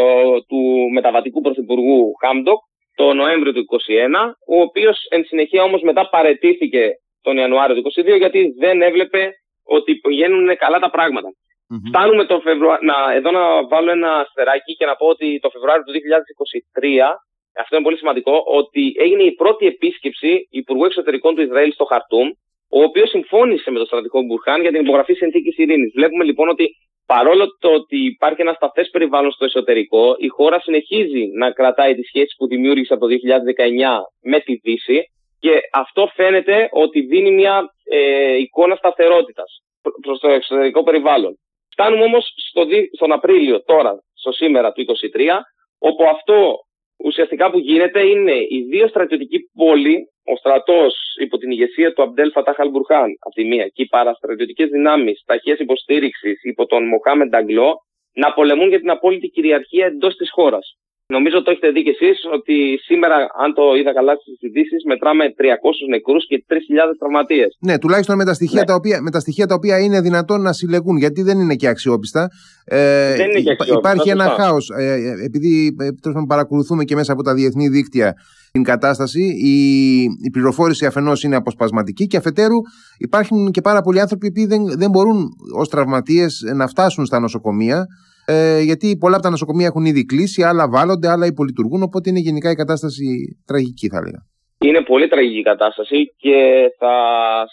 του 0.47 0.89
μεταβατικού 0.93 1.41
πρωθυπουργού 1.41 2.11
Χάμντοκ 2.21 2.59
το 2.95 3.13
Νοέμβριο 3.13 3.53
του 3.53 3.65
2021, 3.65 4.33
ο 4.47 4.61
οποίος 4.61 5.05
εν 5.09 5.23
συνεχεία 5.23 5.63
όμως 5.63 5.81
μετά 5.81 6.09
παρετήθηκε 6.09 6.91
τον 7.21 7.37
Ιανουάριο 7.37 7.75
του 7.75 7.91
2022 8.13 8.17
γιατί 8.17 8.53
δεν 8.57 8.81
έβλεπε 8.81 9.31
ότι 9.63 9.95
πηγαίνουν 9.95 10.57
καλά 10.57 10.79
τα 10.79 10.89
πραγματα 10.89 11.27
mm-hmm. 11.29 11.87
Φτάνουμε 11.87 12.25
το 12.25 12.39
Φεβρουάριο. 12.39 12.87
Να, 12.91 13.13
εδώ 13.13 13.31
να 13.31 13.67
βάλω 13.67 13.91
ένα 13.91 14.11
αστεράκι 14.15 14.75
και 14.75 14.85
να 14.85 14.95
πω 14.95 15.05
ότι 15.07 15.39
το 15.39 15.49
Φεβρουάριο 15.49 15.83
του 15.83 15.93
2023, 15.93 15.95
αυτό 17.61 17.75
είναι 17.75 17.83
πολύ 17.83 17.97
σημαντικό, 17.97 18.43
ότι 18.45 18.95
έγινε 18.99 19.23
η 19.23 19.31
πρώτη 19.31 19.65
επίσκεψη 19.65 20.47
Υπουργού 20.49 20.85
Εξωτερικών 20.85 21.35
του 21.35 21.41
Ισραήλ 21.41 21.71
στο 21.71 21.85
Χαρτούμ, 21.85 22.29
ο 22.69 22.83
οποίος 22.83 23.09
συμφώνησε 23.09 23.71
με 23.71 23.77
τον 23.77 23.87
στρατηγό 23.87 24.21
Μπουρχάν 24.21 24.61
για 24.61 24.71
την 24.71 24.81
υπογραφή 24.81 25.13
συνθήκης 25.13 25.57
ειρήνης. 25.57 25.91
Βλέπουμε 25.95 26.23
λοιπόν 26.23 26.49
ότι 26.49 26.75
παρόλο 27.05 27.45
το 27.59 27.69
ότι 27.69 27.97
υπάρχει 28.05 28.41
ένα 28.41 28.53
σταθές 28.53 28.89
περιβάλλον 28.89 29.31
στο 29.31 29.45
εσωτερικό, 29.45 30.15
η 30.17 30.27
χώρα 30.27 30.59
συνεχίζει 30.59 31.23
να 31.37 31.51
κρατάει 31.51 31.95
τις 31.95 32.07
σχέσεις 32.07 32.35
που 32.37 32.47
δημιούργησε 32.47 32.93
από 32.93 33.07
το 33.07 33.13
2019 33.13 33.17
με 34.21 34.39
τη 34.39 34.53
Δύση 34.55 35.03
και 35.39 35.59
αυτό 35.73 36.11
φαίνεται 36.15 36.69
ότι 36.71 36.99
δίνει 37.01 37.31
μια 37.31 37.55
ε, 37.83 38.35
εικόνα 38.35 38.75
σταθερότητας 38.75 39.61
προ 40.01 40.17
το 40.17 40.29
εξωτερικό 40.29 40.83
περιβάλλον. 40.83 41.39
Φτάνουμε 41.71 42.03
όμως 42.03 42.33
στο, 42.49 42.65
στον 42.95 43.11
Απρίλιο, 43.11 43.63
τώρα, 43.63 43.93
στο 44.13 44.31
σήμερα 44.31 44.71
του 44.71 44.85
2023, 44.85 45.39
όπου 45.79 46.03
αυτό 46.03 46.55
ουσιαστικά 47.03 47.51
που 47.51 47.59
γίνεται 47.59 48.01
είναι 48.01 48.35
οι 48.49 48.61
δύο 48.69 48.87
στρατιωτικοί 48.87 49.39
πόλοι 49.53 49.97
ο 50.31 50.35
στρατός 50.35 50.93
υπό 51.19 51.37
την 51.37 51.51
ηγεσία 51.51 51.93
του 51.93 52.01
Αμπτέλ 52.01 52.31
Φατάχ 52.31 52.59
Αλμπουρχάν 52.59 53.17
από 53.19 53.35
τη 53.35 53.43
μία 53.45 53.67
και 53.67 53.81
οι 53.81 53.87
παραστρατιωτικές 53.87 54.69
δυνάμεις 54.69 55.23
ταχείας 55.25 55.59
υποστήριξης 55.59 56.43
υπό 56.43 56.65
τον 56.65 56.87
Μοχάμεντ 56.87 57.35
Αγγλό 57.35 57.83
να 58.13 58.33
πολεμούν 58.33 58.69
για 58.69 58.79
την 58.79 58.89
απόλυτη 58.89 59.27
κυριαρχία 59.27 59.85
εντός 59.85 60.15
της 60.15 60.31
χώρας. 60.31 60.78
Νομίζω 61.15 61.43
το 61.43 61.51
έχετε 61.51 61.69
δει 61.71 61.83
κι 61.83 61.89
εσείς 61.89 62.17
ότι 62.37 62.55
σήμερα, 62.87 63.15
αν 63.43 63.53
το 63.53 63.63
είδα 63.79 63.93
καλά 63.93 64.13
στις 64.21 64.37
ειδήσει, 64.39 64.75
μετράμε 64.87 65.25
300 65.25 65.31
νεκρούς 65.89 66.27
και 66.27 66.43
3.000 66.47 66.55
τραυματίες. 66.99 67.57
Ναι, 67.59 67.79
τουλάχιστον 67.79 68.15
με 68.17 68.25
τα, 68.25 68.33
στοιχεία 68.33 68.59
ναι. 68.59 68.65
τα 68.65 68.73
οποία, 68.73 69.01
με 69.01 69.11
τα 69.11 69.19
στοιχεία 69.19 69.45
τα 69.45 69.55
οποία 69.55 69.79
είναι 69.79 70.01
δυνατόν 70.01 70.41
να 70.41 70.53
συλλεγούν, 70.53 70.97
γιατί 70.97 71.21
δεν 71.21 71.39
είναι 71.39 71.55
και 71.55 71.67
αξιόπιστα. 71.67 72.29
Ε, 72.65 73.15
δεν 73.15 73.29
είναι 73.29 73.41
και 73.41 73.51
αξιόπιστα. 73.51 73.89
Υπάρχει 73.89 74.09
ένα 74.09 74.27
χάος. 74.29 74.69
Ε, 74.69 74.83
ε, 74.83 75.25
επειδή 75.25 75.75
ε, 75.79 75.87
παρακολουθούμε 76.27 76.83
και 76.83 76.95
μέσα 76.95 77.11
από 77.13 77.23
τα 77.23 77.33
διεθνή 77.33 77.67
δίκτυα 77.67 78.13
την 78.51 78.63
κατάσταση, 78.63 79.23
η, 79.43 79.55
η 80.01 80.29
πληροφόρηση 80.31 80.85
αφενός 80.85 81.23
είναι 81.23 81.35
αποσπασματική 81.35 82.07
και 82.07 82.17
αφετέρου 82.17 82.57
υπάρχουν 82.97 83.51
και 83.51 83.61
πάρα 83.61 83.81
πολλοί 83.81 83.99
άνθρωποι 83.99 84.31
που 84.31 84.47
δεν, 84.47 84.61
δεν 84.77 84.89
μπορούν 84.89 85.29
ως 85.57 85.69
τραυματίες 85.69 86.41
να 86.55 86.67
φτάσουν 86.67 87.05
στα 87.05 87.19
νοσοκομεία 87.19 87.85
ε, 88.31 88.61
γιατί 88.61 88.97
πολλά 88.97 89.15
από 89.15 89.23
τα 89.23 89.29
νοσοκομεία 89.29 89.67
έχουν 89.71 89.85
ήδη 89.85 90.05
κλείσει, 90.05 90.43
άλλα 90.43 90.69
βάλλονται, 90.69 91.07
άλλα 91.09 91.25
υπολειτουργούν. 91.25 91.81
Οπότε 91.83 92.09
είναι 92.09 92.19
γενικά 92.19 92.49
η 92.51 92.55
κατάσταση 92.55 93.05
τραγική, 93.45 93.87
θα 93.87 93.97
έλεγα. 93.97 94.21
Είναι 94.65 94.81
πολύ 94.81 95.07
τραγική 95.07 95.39
η 95.39 95.49
κατάσταση 95.51 95.99
και 96.17 96.37
θα, 96.79 96.95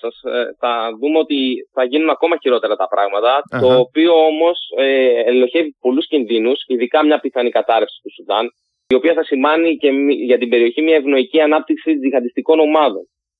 σας, 0.00 0.14
ε, 0.34 0.44
θα 0.60 0.72
δούμε 1.00 1.18
ότι 1.18 1.38
θα 1.72 1.84
γίνουν 1.84 2.10
ακόμα 2.10 2.36
χειρότερα 2.42 2.76
τα 2.76 2.88
πραγματα 2.88 3.42
Το 3.60 3.78
οποίο 3.78 4.12
όμως 4.12 4.58
ε, 4.76 5.20
ελοχεύει 5.30 5.76
πολλούς 5.80 6.06
κινδύνους, 6.08 6.58
ειδικά 6.66 7.04
μια 7.04 7.18
πιθανή 7.20 7.50
κατάρρευση 7.50 7.98
του 8.02 8.12
Σουδάν, 8.16 8.46
η 8.92 8.94
οποία 8.94 9.14
θα 9.14 9.24
σημάνει 9.24 9.76
και 9.76 9.90
για 10.30 10.38
την 10.38 10.48
περιοχή 10.48 10.82
μια 10.82 10.96
ευνοϊκή 10.96 11.40
ανάπτυξη 11.40 11.98
τζιχαντιστικών 11.98 12.58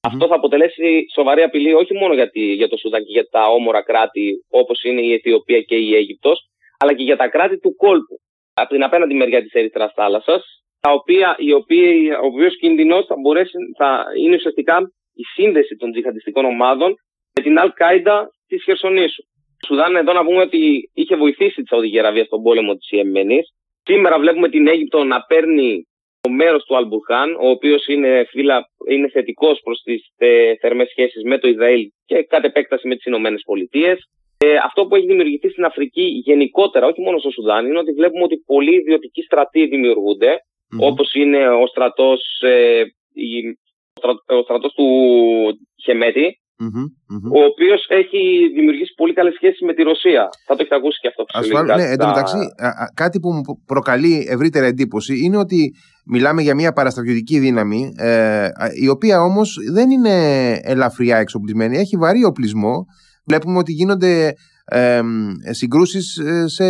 Αυτό 0.00 0.26
θα 0.26 0.35
αποτελέσει 0.35 1.05
σοβαρή 1.14 1.43
απειλή 1.43 1.73
όχι 1.75 1.95
μόνο 1.95 2.14
για, 2.14 2.31
τη, 2.31 2.40
για 2.40 2.69
το 2.69 2.76
Σουδάν 2.76 3.00
και 3.05 3.12
για 3.12 3.28
τα 3.31 3.43
όμορα 3.59 3.83
κράτη 3.83 4.45
όπως 4.50 4.83
είναι 4.85 5.00
η 5.00 5.12
Αιθιοπία 5.12 5.61
και 5.61 5.76
η 5.76 5.95
Αίγυπτος, 5.95 6.38
αλλά 6.78 6.92
και 6.95 7.02
για 7.02 7.16
τα 7.16 7.28
κράτη 7.28 7.59
του 7.59 7.75
κόλπου. 7.76 8.21
Από 8.54 8.68
την 8.68 8.83
απέναντι 8.83 9.14
μεριά 9.14 9.42
της 9.42 9.52
Ερυθράς 9.52 9.92
θάλασσας, 9.92 10.42
τα 10.80 10.92
οποία, 10.92 11.37
οι 11.38 11.52
οποίοι, 11.52 12.11
ο 12.23 12.26
οποίος 12.26 12.59
κινδυνός 12.59 13.06
θα, 13.06 13.14
μπορέσει, 13.21 13.56
θα 13.78 14.04
είναι 14.18 14.35
ουσιαστικά 14.35 14.76
η 15.14 15.23
σύνδεση 15.35 15.76
των 15.76 15.92
τζιχαντιστικών 15.92 16.45
ομάδων 16.45 16.95
με 17.35 17.42
την 17.42 17.59
Αλ-Κάιντα 17.59 18.28
της 18.47 18.62
Χερσονήσου. 18.64 19.23
Σουδάν 19.66 19.97
εδώ 19.97 20.12
να 20.12 20.25
πούμε 20.25 20.40
ότι 20.40 20.90
είχε 20.95 21.16
βοηθήσει 21.16 21.62
τη 21.62 21.66
Σαουδική 21.66 21.99
Αραβία 21.99 22.25
στον 22.25 22.42
πόλεμο 22.42 22.75
της 22.75 22.90
Ιεμένης. 22.90 23.49
Σήμερα 23.83 24.18
βλέπουμε 24.18 24.49
την 24.49 24.66
Αίγυπτο 24.68 25.04
να 25.04 25.21
παίρνει 25.21 25.87
το 26.21 26.30
μέρος 26.30 26.64
του 26.64 26.76
Αλμπουρχάν, 26.76 27.35
ο 27.35 27.49
οποίος 27.49 27.87
είναι, 27.87 28.26
είναι 28.88 29.09
θετικός 29.09 29.61
προς 29.64 29.80
τις 29.85 30.12
ε, 30.16 30.54
θερμές 30.56 30.88
σχέσεις 30.88 31.23
με 31.23 31.38
το 31.38 31.49
Ισραήλ 31.49 31.83
και 32.06 32.23
κατ' 32.23 32.45
επέκταση 32.45 32.88
με 32.88 32.95
τις 32.95 33.04
Ηνωμένες 33.04 33.42
Πολιτείες. 33.45 34.09
Ε, 34.38 34.57
αυτό 34.64 34.87
που 34.87 34.95
έχει 34.97 35.07
δημιουργηθεί 35.07 35.49
στην 35.49 35.64
Αφρική 35.64 36.02
γενικότερα, 36.02 36.87
όχι 36.87 37.00
μόνο 37.00 37.19
στο 37.19 37.31
Σουδάν, 37.31 37.66
είναι 37.66 37.78
ότι 37.78 37.93
βλέπουμε 37.93 38.23
ότι 38.23 38.37
πολλοί 38.47 38.75
ιδιωτικοί 38.75 39.23
στρατοί 39.23 39.66
δημιουργούνται, 39.66 40.33
mm-hmm. 40.33 40.88
όπως 40.88 41.14
είναι 41.14 41.49
ο 41.49 41.66
στρατός, 41.66 42.21
ε, 42.40 42.83
ο 44.38 44.43
στρατός 44.43 44.73
του 44.73 44.88
χεμετη 45.85 46.26
ο 47.38 47.45
οποίος 47.50 47.87
έχει 47.88 48.50
δημιουργήσει 48.55 48.93
πολύ 48.97 49.12
καλές 49.12 49.35
σχέσεις 49.35 49.61
με 49.61 49.75
τη 49.75 49.83
Ρωσία. 49.83 50.28
Θα 50.47 50.55
το 50.55 50.61
έχετε 50.61 50.75
ακούσει 50.75 50.99
και 51.00 51.09
αυτό. 51.09 51.25
Ασφαλώς, 51.33 51.76
ναι, 51.76 51.90
εν 51.90 51.99
τω 51.99 52.07
μεταξύ, 52.07 52.38
κάτι 52.95 53.21
που 53.21 53.33
μου 53.33 53.43
προκαλεί 53.66 54.26
ευρύτερη 54.28 54.66
εντύπωση 54.66 55.21
είναι 55.25 55.37
ότι 55.37 55.75
μιλάμε 56.07 56.43
για 56.43 56.55
μια 56.55 56.73
παραστρατιωτική 56.73 57.38
δύναμη, 57.38 57.93
ε, 57.97 58.49
η 58.83 58.88
οποία 58.88 59.21
όμως 59.21 59.57
δεν 59.73 59.90
είναι 59.90 60.14
ελαφριά 60.62 61.16
εξοπλισμένη, 61.16 61.76
έχει 61.76 61.97
βαρύ 61.97 62.25
οπλισμό, 62.25 62.85
βλέπουμε 63.26 63.59
ότι 63.59 63.73
γίνονται 63.73 64.35
ε, 64.64 65.00
συγκρούσεις 65.50 66.21
σε, 66.45 66.68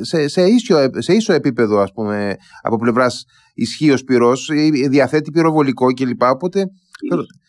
σε, 0.00 0.28
σε, 0.28 0.42
ίσιο, 0.42 0.76
σε 0.98 1.12
ίσο 1.12 1.32
επίπεδο 1.32 1.78
ας 1.78 1.92
πούμε 1.92 2.36
από 2.62 2.76
πλευράς 2.76 3.24
ισχύω 3.54 3.96
πυρός, 4.06 4.50
διαθέτει 4.88 5.30
πυροβολικό 5.30 5.86
κλπ. 5.86 6.22
Οπότε... 6.22 6.64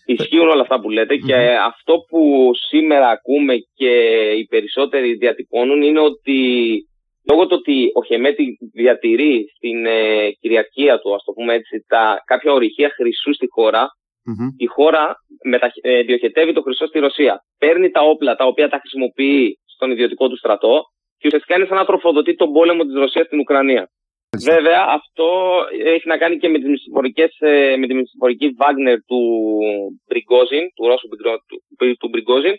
Ισχύουν 0.06 0.50
όλα 0.50 0.62
αυτά 0.62 0.80
που 0.80 0.90
λέτε 0.90 1.16
και 1.16 1.36
αυτό 1.72 1.94
που 2.10 2.52
σήμερα 2.70 3.08
ακούμε 3.10 3.54
και 3.74 3.92
οι 4.40 4.46
περισσότεροι 4.46 5.14
διατυπώνουν 5.14 5.82
είναι 5.82 6.00
ότι 6.00 6.40
λόγω 7.30 7.48
του 7.48 7.58
ότι 7.60 7.78
ο 7.94 8.04
Χεμέτη 8.04 8.58
διατηρεί 8.74 9.46
στην 9.56 9.86
ε, 9.86 10.30
κυριαρχία 10.40 11.00
του, 11.00 11.14
ας 11.16 11.24
το 11.24 11.32
πούμε 11.32 11.54
έτσι, 11.54 11.86
τα, 11.88 12.24
κάποια 12.26 12.52
ορυχεία 12.54 12.90
χρυσού 12.98 13.34
στη 13.34 13.48
χώρα, 13.50 13.84
η 14.58 14.66
χώρα 14.66 15.16
μετα, 15.44 15.72
ε, 15.82 16.02
διοχετεύει 16.02 16.54
το 16.54 16.62
χρυσό 16.62 16.86
στη 16.88 17.00
Ρωσία. 17.00 17.44
Παίρνει 17.58 17.90
τα 17.90 18.02
όπλα 18.02 18.36
τα 18.36 18.46
οποία 18.46 18.70
τα 18.70 18.80
χρησιμοποιεί 18.80 19.60
στον 19.66 19.92
ιδιωτικό 19.92 20.30
του 20.30 20.38
στρατό 20.38 20.84
και 21.18 21.28
ουσιαστικά 21.28 21.56
είναι 21.56 21.66
σαν 21.66 21.78
να 21.78 21.86
τροφοδοτεί 21.86 22.36
τον 22.36 22.52
πόλεμο 22.52 22.84
της 22.84 22.94
Ρωσίας 22.94 23.26
στην 23.26 23.40
Ουκρανία. 23.40 23.90
Βέβαια, 24.52 24.86
αυτό 25.00 25.30
έχει 25.86 26.08
να 26.08 26.18
κάνει 26.18 26.38
και 26.38 26.50
με, 26.50 26.60
τις 26.60 27.40
ε, 27.40 27.76
με 27.78 27.88
τη 27.88 27.94
μυστηφορική 27.94 28.48
Wagner 28.60 28.98
του 29.08 29.22
Μπριγκόζιν, 30.08 30.66
του 30.76 30.88
Ρώσου 30.88 31.08
του, 31.08 31.98
του 32.00 32.10
Μπριγκόζιν, 32.10 32.56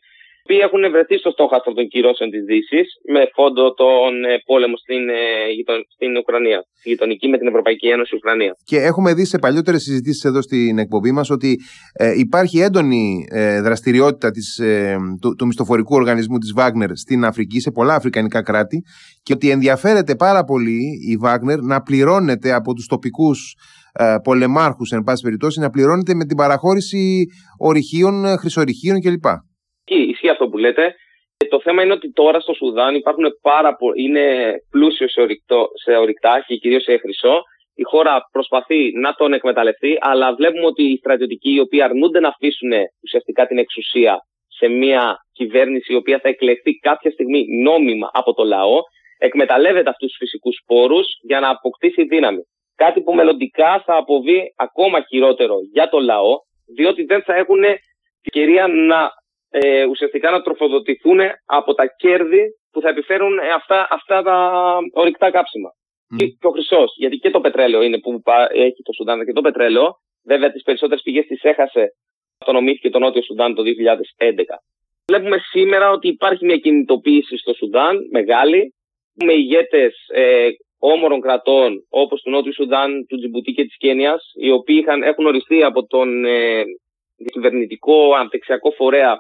οποίοι 0.51 0.65
έχουν 0.69 0.83
βρεθεί 0.95 1.17
στο 1.23 1.31
στόχαστρο 1.31 1.73
των 1.73 1.87
κυρώσεων 1.93 2.31
της 2.31 2.43
Δύσης 2.51 2.87
με 3.15 3.23
φόντο 3.35 3.65
τον 3.83 4.13
ε, 4.25 4.35
πόλεμο 4.51 4.77
στην, 4.77 5.03
ε, 5.09 5.23
στην 5.95 6.11
Ουκρανία, 6.21 6.59
στη 6.79 6.89
γειτονική 6.89 7.29
με 7.29 7.39
την 7.39 7.47
Ευρωπαϊκή 7.53 7.89
Ένωση 7.89 8.13
Ουκρανία. 8.17 8.53
Και 8.71 8.79
έχουμε 8.91 9.15
δει 9.15 9.25
σε 9.25 9.39
παλιότερες 9.39 9.83
συζητήσεις 9.83 10.25
εδώ 10.25 10.41
στην 10.43 10.79
εκπομπή 10.79 11.13
μας 11.13 11.31
ότι 11.31 11.51
ε, 11.93 12.13
υπάρχει 12.27 12.59
έντονη 12.61 13.05
ε, 13.31 13.61
δραστηριότητα 13.61 14.31
της, 14.31 14.59
ε, 14.59 14.97
του, 15.21 15.35
του 15.39 15.47
μισθοφορικού 15.47 15.95
οργανισμού 15.95 16.39
της 16.39 16.53
Βάγνερ 16.53 16.91
στην 16.97 17.25
Αφρική, 17.25 17.61
σε 17.61 17.71
πολλά 17.71 17.95
αφρικανικά 17.95 18.43
κράτη, 18.43 18.79
και 19.23 19.33
ότι 19.33 19.51
ενδιαφέρεται 19.51 20.15
πάρα 20.15 20.43
πολύ 20.45 20.81
η 21.13 21.17
Βάγνερ 21.17 21.61
να 21.61 21.81
πληρώνεται 21.81 22.53
από 22.53 22.75
τους 22.75 22.87
τοπικούς 22.87 23.55
ε, 23.93 24.17
πολεμάρχους, 24.23 24.91
εν 24.91 25.03
πάση 25.03 25.23
περιπτώσει, 25.23 25.61
να 25.61 25.71
πληρώνεται 25.71 26.15
με 26.15 26.25
την 26.25 26.37
παραχώρηση 26.37 27.27
ορυχείων, 27.59 28.25
χρυσορυχείων 28.39 29.01
κλπ 29.01 29.25
ισχύει 30.21 30.29
αυτό 30.29 30.49
που 30.49 30.59
λέτε. 30.59 30.95
Και 31.37 31.49
το 31.49 31.61
θέμα 31.61 31.83
είναι 31.83 31.93
ότι 31.93 32.13
τώρα 32.13 32.41
στο 32.41 32.53
Σουδάν 32.53 32.95
υπάρχουν 32.95 33.25
πάρα 33.43 33.77
πο... 33.77 33.87
είναι 33.95 34.55
πλούσιο 34.71 35.09
σε, 35.09 35.21
ορυκτό, 35.21 35.69
σε 35.85 35.97
ορυκτά 35.97 36.45
και 36.47 36.57
κυρίως 36.57 36.83
σε 36.83 36.97
χρυσό. 36.97 37.43
Η 37.75 37.83
χώρα 37.83 38.21
προσπαθεί 38.33 38.99
να 38.99 39.15
τον 39.15 39.33
εκμεταλλευτεί, 39.33 39.99
αλλά 40.01 40.35
βλέπουμε 40.35 40.67
ότι 40.67 40.83
οι 40.83 40.97
στρατιωτικοί 40.97 41.53
οι 41.55 41.61
οποίοι 41.61 41.83
αρνούνται 41.83 42.21
να 42.21 42.29
αφήσουν 42.29 42.73
ουσιαστικά 43.03 43.47
την 43.47 43.59
εξουσία 43.59 44.19
σε 44.49 44.69
μια 44.69 45.17
κυβέρνηση 45.33 45.93
η 45.93 45.97
οποία 45.97 46.19
θα 46.23 46.29
εκλεχθεί 46.29 46.73
κάποια 46.73 47.11
στιγμή 47.11 47.45
νόμιμα 47.63 48.11
από 48.13 48.33
το 48.35 48.45
λαό, 48.45 48.79
εκμεταλλεύεται 49.19 49.91
αυτούς 49.91 50.09
τους 50.09 50.17
φυσικούς 50.19 50.63
πόρους 50.67 51.07
για 51.23 51.41
να 51.41 51.49
αποκτήσει 51.49 52.03
δύναμη. 52.03 52.43
Κάτι 52.75 53.01
που 53.01 53.15
μελλοντικά 53.15 53.83
θα 53.87 53.95
αποβεί 53.97 54.55
ακόμα 54.57 55.05
χειρότερο 55.09 55.57
για 55.73 55.89
το 55.89 55.99
λαό, 55.99 56.33
διότι 56.77 57.05
δεν 57.05 57.23
θα 57.23 57.35
έχουν 57.35 57.61
την 57.61 57.79
ευκαιρία 58.23 58.67
να 58.67 59.11
ε, 59.51 59.85
ουσιαστικά 59.85 60.31
να 60.31 60.43
τροφοδοτηθούν 60.43 61.21
από 61.47 61.75
τα 61.75 61.87
κέρδη 61.87 62.43
που 62.71 62.81
θα 62.81 62.89
επιφέρουν 62.89 63.39
ε, 63.39 63.49
αυτά, 63.55 63.87
αυτά 63.91 64.23
τα 64.23 64.77
ορυκτά 64.93 65.31
κάψιμα. 65.31 65.71
Mm. 66.15 66.17
Και, 66.17 66.47
ο 66.47 66.51
χρυσός, 66.51 66.95
γιατί 66.97 67.17
και 67.17 67.31
το 67.31 67.41
πετρέλαιο 67.41 67.83
είναι 67.83 67.99
που 67.99 68.23
έχει 68.53 68.83
το 68.83 68.93
Σουδάν 68.93 69.25
και 69.25 69.33
το 69.33 69.41
πετρέλαιο. 69.41 69.95
Βέβαια, 70.25 70.53
τις 70.53 70.63
περισσότερες 70.63 71.03
πηγές 71.03 71.27
τις 71.27 71.43
έχασε, 71.43 71.95
αυτονομήθηκε 72.41 72.91
το 72.91 72.99
Νότιο 72.99 73.23
Σουδάν 73.23 73.55
το 73.55 73.63
2011. 73.63 73.67
Βλέπουμε 75.07 75.39
σήμερα 75.51 75.91
ότι 75.91 76.09
υπάρχει 76.09 76.45
μια 76.45 76.57
κινητοποίηση 76.57 77.37
στο 77.37 77.53
Σουδάν, 77.55 78.09
μεγάλη, 78.11 78.75
με 79.15 79.33
ηγέτες 79.33 79.95
ε, 80.13 80.49
όμορων 80.79 81.21
κρατών 81.21 81.87
όπως 81.89 82.23
του 82.23 82.31
Νότιου 82.31 82.55
Σουδάν, 82.55 83.07
του 83.09 83.17
Τζιμπουτί 83.17 83.53
και 83.53 83.65
της 83.65 83.77
Κένιας, 83.77 84.33
οι 84.35 84.51
οποίοι 84.51 84.79
είχαν, 84.81 85.03
έχουν 85.03 85.27
οριστεί 85.27 85.63
από 85.63 85.87
τον 85.87 86.25
ε, 86.25 86.63
κυβερνητικό 87.33 88.15
αναπτυξιακό 88.15 88.71
φορέα 88.71 89.19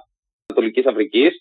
Ανατολική 0.51 0.83
Αφρικής, 0.89 1.33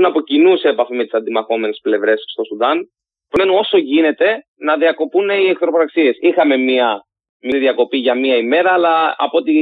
να 0.00 0.08
από 0.08 0.20
κοινού 0.20 0.56
σε 0.56 0.68
επαφή 0.68 0.94
με 0.94 1.02
τις 1.02 1.12
αντιμαχόμενες 1.12 1.78
πλευρές 1.82 2.22
στο 2.32 2.44
Σουδάν, 2.44 2.90
προκειμένου 3.28 3.58
όσο 3.58 3.78
γίνεται 3.78 4.28
να 4.56 4.76
διακοπούν 4.76 5.28
οι 5.28 5.48
εχθροπραξίες. 5.48 6.16
Είχαμε 6.20 6.56
μία 6.56 7.02
μία 7.40 7.58
διακοπή 7.58 7.98
για 7.98 8.14
μία 8.14 8.36
ημέρα, 8.36 8.72
αλλά 8.72 9.14
από 9.18 9.38
ό,τι 9.38 9.52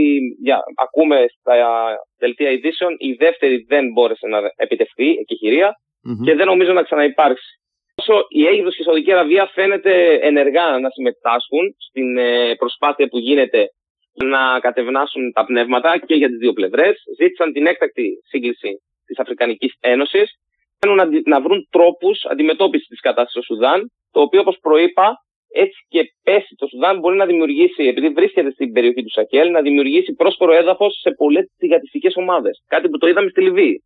για, 0.43 0.63
ακούμε 0.75 1.27
στα 1.29 1.55
δελτία 2.19 2.51
ειδήσεων, 2.51 2.97
η 2.99 3.13
δεύτερη 3.13 3.65
δεν 3.69 3.93
μπόρεσε 3.93 4.27
να 4.27 4.39
επιτευχθεί, 4.57 5.09
εκεχηρία, 5.09 5.71
mm-hmm. 5.71 6.25
και 6.25 6.35
δεν 6.35 6.47
νομίζω 6.47 6.73
να 6.73 6.83
ξαναυπάρξει. 6.83 7.61
Όσο 7.95 8.27
η 8.29 8.47
Αίγυπτος 8.47 8.75
και 8.75 8.83
η 8.83 8.85
Σαουδική 8.85 9.13
Αραβία 9.13 9.51
φαίνεται 9.55 10.19
ενεργά 10.23 10.79
να 10.79 10.91
συμμετάσχουν 10.91 11.75
στην 11.89 12.19
ε, 12.19 12.55
προσπάθεια 12.55 13.09
που 13.09 13.19
γίνεται 13.19 13.69
να 14.25 14.61
κατευνάσουν 14.61 15.33
τα 15.33 15.45
πνεύματα 15.45 15.99
και 15.99 16.15
για 16.15 16.29
τις 16.29 16.39
δύο 16.39 16.53
πλευρές. 16.53 17.03
Ζήτησαν 17.19 17.53
την 17.53 17.67
έκτακτη 17.67 18.09
σύγκληση 18.29 18.83
της 19.07 19.19
Αφρικανικής 19.19 19.75
Ένωσης. 19.81 20.39
Θέλουν 20.79 20.97
να, 20.97 21.07
να 21.25 21.41
βρουν 21.41 21.69
τρόπους 21.71 22.25
αντιμετώπισης 22.25 22.87
της 22.87 23.01
κατάστασης 23.01 23.45
στο 23.45 23.55
Σουδάν, 23.55 23.93
το 24.11 24.21
οποίο, 24.21 24.41
όπως 24.41 24.59
προείπα, 24.61 25.25
έτσι 25.53 25.79
και 25.89 26.01
πέσει 26.23 26.55
το 26.57 26.67
Σουδάν 26.67 26.99
μπορεί 26.99 27.17
να 27.17 27.27
δημιουργήσει, 27.27 27.83
επειδή 27.85 28.09
βρίσκεται 28.09 28.51
στην 28.51 28.73
περιοχή 28.73 29.03
του 29.03 29.11
Σαχέλ, 29.11 29.51
να 29.51 29.61
δημιουργήσει 29.61 30.13
πρόσφορο 30.13 30.53
έδαφος 30.53 30.99
σε 31.01 31.11
πολλές 31.11 31.53
θηγατιστικέ 31.59 32.09
ομάδες. 32.15 32.63
Κάτι 32.67 32.89
που 32.89 32.99
το 32.99 33.07
είδαμε 33.07 33.29
στη 33.29 33.41
Λιβύη. 33.43 33.85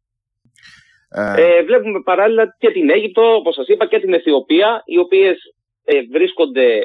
Ε... 1.10 1.42
Ε, 1.42 1.62
βλέπουμε 1.62 2.00
παράλληλα 2.02 2.56
και 2.58 2.70
την 2.70 2.90
Αίγυπτο, 2.90 3.34
όπως 3.34 3.54
σας 3.54 3.66
είπα, 3.68 3.87
και 3.87 4.00
την 4.00 4.12
Αιθιοπία, 4.12 4.82
οι 4.84 4.99
οποίες 4.99 5.38
ε, 5.84 6.00
βρίσκονται 6.12 6.80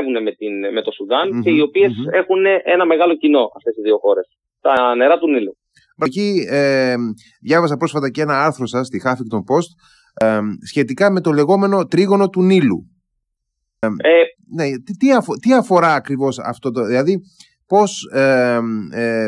με, 0.00 0.32
την, 0.32 0.72
με 0.72 0.82
το 0.82 0.90
σουδαν 0.90 1.42
και 1.42 1.50
οι 1.50 1.60
οποιε 1.60 1.88
έχουν 2.12 2.44
ένα 2.64 2.86
μεγάλο 2.86 3.16
κοινό 3.16 3.50
αυτές 3.56 3.76
οι 3.76 3.82
δύο 3.82 3.98
χώρες. 3.98 4.26
Τα 4.60 4.94
νερά 4.94 5.18
του 5.18 5.28
Νείλου. 5.30 5.56
Εκεί 6.04 6.46
ε, 6.48 6.94
διάβασα 7.40 7.76
πρόσφατα 7.76 8.10
και 8.10 8.22
ένα 8.22 8.44
άρθρο 8.44 8.66
σας 8.66 8.86
στη 8.86 9.02
Huffington 9.04 9.42
Post 9.50 9.70
ε, 10.14 10.40
σχετικά 10.66 11.10
με 11.10 11.20
το 11.20 11.32
λεγόμενο 11.32 11.86
τρίγωνο 11.86 12.28
του 12.28 12.42
Νείλου. 12.42 12.86
Ε, 13.78 13.86
ε 13.86 14.22
ναι, 14.54 14.70
τι, 14.70 14.96
τι, 14.96 15.08
τι 15.40 15.54
αφορά 15.54 15.94
ακριβώς 15.94 16.38
αυτό 16.38 16.70
το, 16.70 16.84
δηλαδή 16.84 17.20
πώς, 17.66 18.04
ε, 18.12 18.58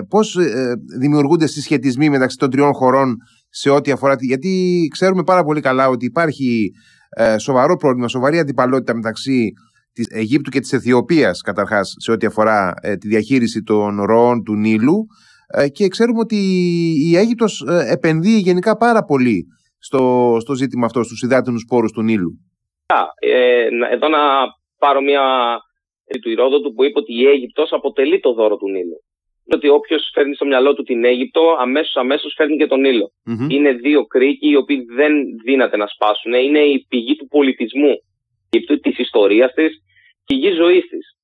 πώς 0.09 0.37
δημιουργούνται 0.99 1.47
συσχετισμοί 1.47 2.09
μεταξύ 2.09 2.37
των 2.37 2.50
τριών 2.50 2.73
χωρών 2.73 3.16
σε 3.49 3.71
ό,τι 3.71 3.90
αφορά, 3.90 4.16
γιατί 4.18 4.87
ξέρουμε 4.92 5.23
πάρα 5.23 5.44
πολύ 5.44 5.61
καλά 5.61 5.88
ότι 5.88 6.04
υπάρχει 6.04 6.71
σοβαρό 7.38 7.76
πρόβλημα, 7.76 8.09
σοβαρή 8.09 8.38
αντιπαλότητα 8.38 8.94
μεταξύ 8.94 9.52
της 9.94 10.06
Αιγύπτου 10.10 10.50
και 10.50 10.60
της 10.60 10.72
Αιθιοπίας 10.72 11.40
καταρχάς 11.40 11.94
σε 11.98 12.12
ό,τι 12.12 12.26
αφορά 12.26 12.74
ε, 12.82 12.96
τη 12.96 13.08
διαχείριση 13.08 13.62
των 13.62 14.02
ροών 14.02 14.42
του 14.44 14.54
Νείλου 14.54 15.06
ε, 15.56 15.68
και 15.68 15.88
ξέρουμε 15.88 16.18
ότι 16.18 16.36
η 17.10 17.16
Αίγυπτος 17.16 17.64
ε, 17.68 17.92
επενδύει 17.92 18.40
γενικά 18.44 18.76
πάρα 18.76 19.04
πολύ 19.04 19.44
στο, 19.78 20.36
στο 20.40 20.54
ζήτημα 20.54 20.86
αυτό, 20.86 21.02
στους 21.02 21.22
υδάτινους 21.22 21.64
πόρους 21.68 21.92
του 21.92 22.02
Νείλου. 22.02 22.30
Ε, 23.18 23.66
εδώ 23.92 24.08
να 24.08 24.18
πάρω 24.78 25.00
μια 25.00 25.22
του 26.22 26.30
Ηρόδοτου 26.30 26.72
που 26.74 26.84
είπε 26.84 26.98
ότι 26.98 27.12
η 27.20 27.26
Αίγυπτος 27.26 27.72
αποτελεί 27.72 28.20
το 28.20 28.32
δώρο 28.32 28.56
του 28.56 28.70
Νείλου. 28.70 28.98
Ότι 29.54 29.68
όποιος 29.68 30.10
φέρνει 30.14 30.34
στο 30.34 30.46
μυαλό 30.46 30.74
του 30.74 30.82
την 30.82 31.04
Αίγυπτο, 31.04 31.56
αμέσως 31.60 31.96
αμέσως 31.96 32.34
φέρνει 32.36 32.56
και 32.56 32.66
τον 32.66 32.80
νειλο 32.80 33.10
Είναι 33.48 33.72
δύο 33.72 34.06
κρίκοι 34.06 34.48
οι 34.50 34.56
οποίοι 34.56 34.84
δεν 34.96 35.12
δύναται 35.44 35.76
να 35.76 35.86
σπάσουν. 35.86 36.32
Είναι 36.32 36.58
η 36.58 36.86
πηγή 36.88 37.16
του 37.16 37.26
πολιτισμού 37.26 37.94
της 38.61 38.99
ιστορίας 38.99 39.52
της 39.52 39.73
και 40.25 40.34
η 40.34 40.38
γης 40.38 40.54
ζωής 40.54 40.87
της. 40.87 41.16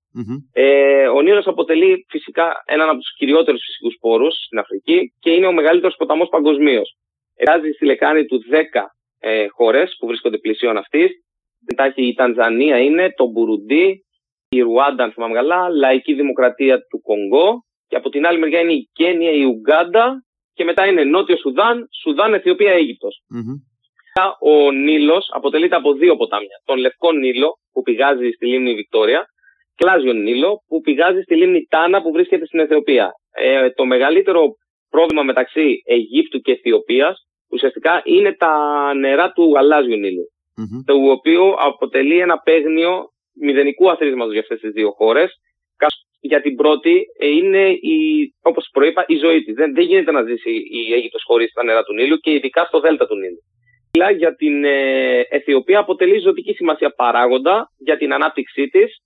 Ε, 0.53 1.07
ο 1.07 1.23
Νείλος 1.23 1.47
αποτελεί 1.47 2.07
φυσικά 2.09 2.63
έναν 2.67 2.89
από 2.89 2.99
τους 2.99 3.15
κυριότερους 3.17 3.63
φυσικούς 3.65 3.97
πόρους 4.01 4.35
στην 4.45 4.59
Αφρική 4.59 5.15
και 5.21 5.31
είναι 5.31 5.47
ο 5.47 5.53
μεγαλύτερος 5.53 5.97
ποταμός 5.97 6.29
παγκοσμίως. 6.29 6.97
Εργάζει 7.35 7.71
στη 7.71 7.85
λεκάνη 7.85 8.25
του 8.25 8.43
10 8.51 8.87
ε, 9.19 9.47
χώρες 9.49 9.97
που 9.99 10.07
βρίσκονται 10.07 10.39
πλησίων 10.39 10.77
αυτής. 10.77 11.11
Μετά 11.67 11.93
η 11.97 12.15
Τανζανία 12.15 12.79
είναι, 12.79 13.13
το 13.17 13.27
Μπουρουντί, 13.27 14.05
η 14.49 14.61
Ρουάντα, 14.61 15.05
αν 15.05 15.13
θυμάμαι 15.13 15.35
καλά, 15.35 15.69
Λαϊκή 15.69 16.15
Δημοκρατία 16.15 16.79
του 16.79 17.01
Κονγκό 17.01 17.65
και 17.89 17.97
από 17.97 18.11
την 18.11 18.27
άλλη 18.27 18.39
μεριά 18.39 18.61
είναι 18.61 18.73
η 18.73 18.89
Κένια, 18.93 19.31
η 19.31 19.45
Ουγγάντα 19.45 20.25
και 20.55 20.65
μετά 20.65 20.87
είναι 20.87 21.05
Νότιο 21.05 21.37
Σουδάν, 21.37 21.89
Σουδάν, 22.03 22.35
Αιθιοπία, 22.35 22.73
Ο 24.41 24.73
Νείλο 24.73 25.23
αποτελείται 25.29 25.77
από 25.77 25.93
δύο 25.93 26.17
ποτάμια. 26.17 26.57
Τον 26.65 26.79
Λευκό 26.79 27.13
Νείλο 27.13 27.51
που 27.73 27.83
πηγάζει 27.83 28.31
στη 28.31 28.47
λίμνη 28.47 28.75
Βικτόρια 28.75 29.25
και 29.75 29.87
Λάζιο 29.87 30.13
Νείλο 30.13 30.63
που 30.69 30.81
πηγάζει 30.81 31.21
στη 31.21 31.35
λίμνη 31.37 31.67
Τάνα 31.71 32.03
που 32.03 32.13
βρίσκεται 32.13 32.47
στην 32.47 32.59
Αιθιοπία. 32.59 33.11
Ε, 33.33 33.71
το 33.71 33.85
μεγαλύτερο 33.85 34.43
πρόβλημα 34.91 35.23
μεταξύ 35.23 35.83
Αιγύπτου 35.87 36.41
και 36.41 36.53
Αιθιοπίας 36.53 37.27
ουσιαστικά 37.51 38.03
είναι 38.05 38.33
τα 38.33 38.55
νερά 38.95 39.33
του 39.33 39.53
γαλάζιου 39.55 39.97
Νείλου. 39.97 40.25
Το 40.85 40.95
οποίο 41.11 41.55
αποτελεί 41.59 42.19
ένα 42.19 42.39
παίγνιο 42.39 43.05
μηδενικού 43.41 43.91
αθροίσματος 43.91 44.33
για 44.33 44.41
αυτές 44.41 44.61
τις 44.61 44.73
δύο 44.73 44.91
χώρες. 44.91 45.31
Για 46.23 46.41
την 46.41 46.57
πρώτη 46.57 47.05
ε, 47.19 47.27
είναι, 47.27 47.69
η, 47.69 47.97
όπως 48.43 48.69
προείπα, 48.73 49.05
η 49.07 49.17
ζωή 49.17 49.43
της. 49.43 49.55
Δεν, 49.55 49.75
δεν 49.75 49.85
γίνεται 49.85 50.11
να 50.11 50.23
ζήσει 50.23 50.51
η 50.51 50.93
Αίγυπτος 50.93 51.23
χωρίς 51.27 51.53
τα 51.53 51.65
νερά 51.65 51.83
του 51.83 51.95
Νείλου 51.95 52.17
και 52.17 52.31
ειδικά 52.31 52.65
στο 52.65 52.81
Δέλτα 52.81 53.07
του 53.07 53.17
Νείλου. 53.17 53.43
Αλλά 53.93 54.11
για 54.11 54.35
την 54.35 54.65
ε, 54.65 55.21
Αιθιοπία 55.29 55.79
αποτελεί 55.79 56.19
ζωτική 56.19 56.53
σημασία 56.53 56.91
παράγοντα 56.91 57.71
για 57.79 57.97
την 57.97 58.13
ανάπτυξή 58.13 58.69
της, 58.69 59.03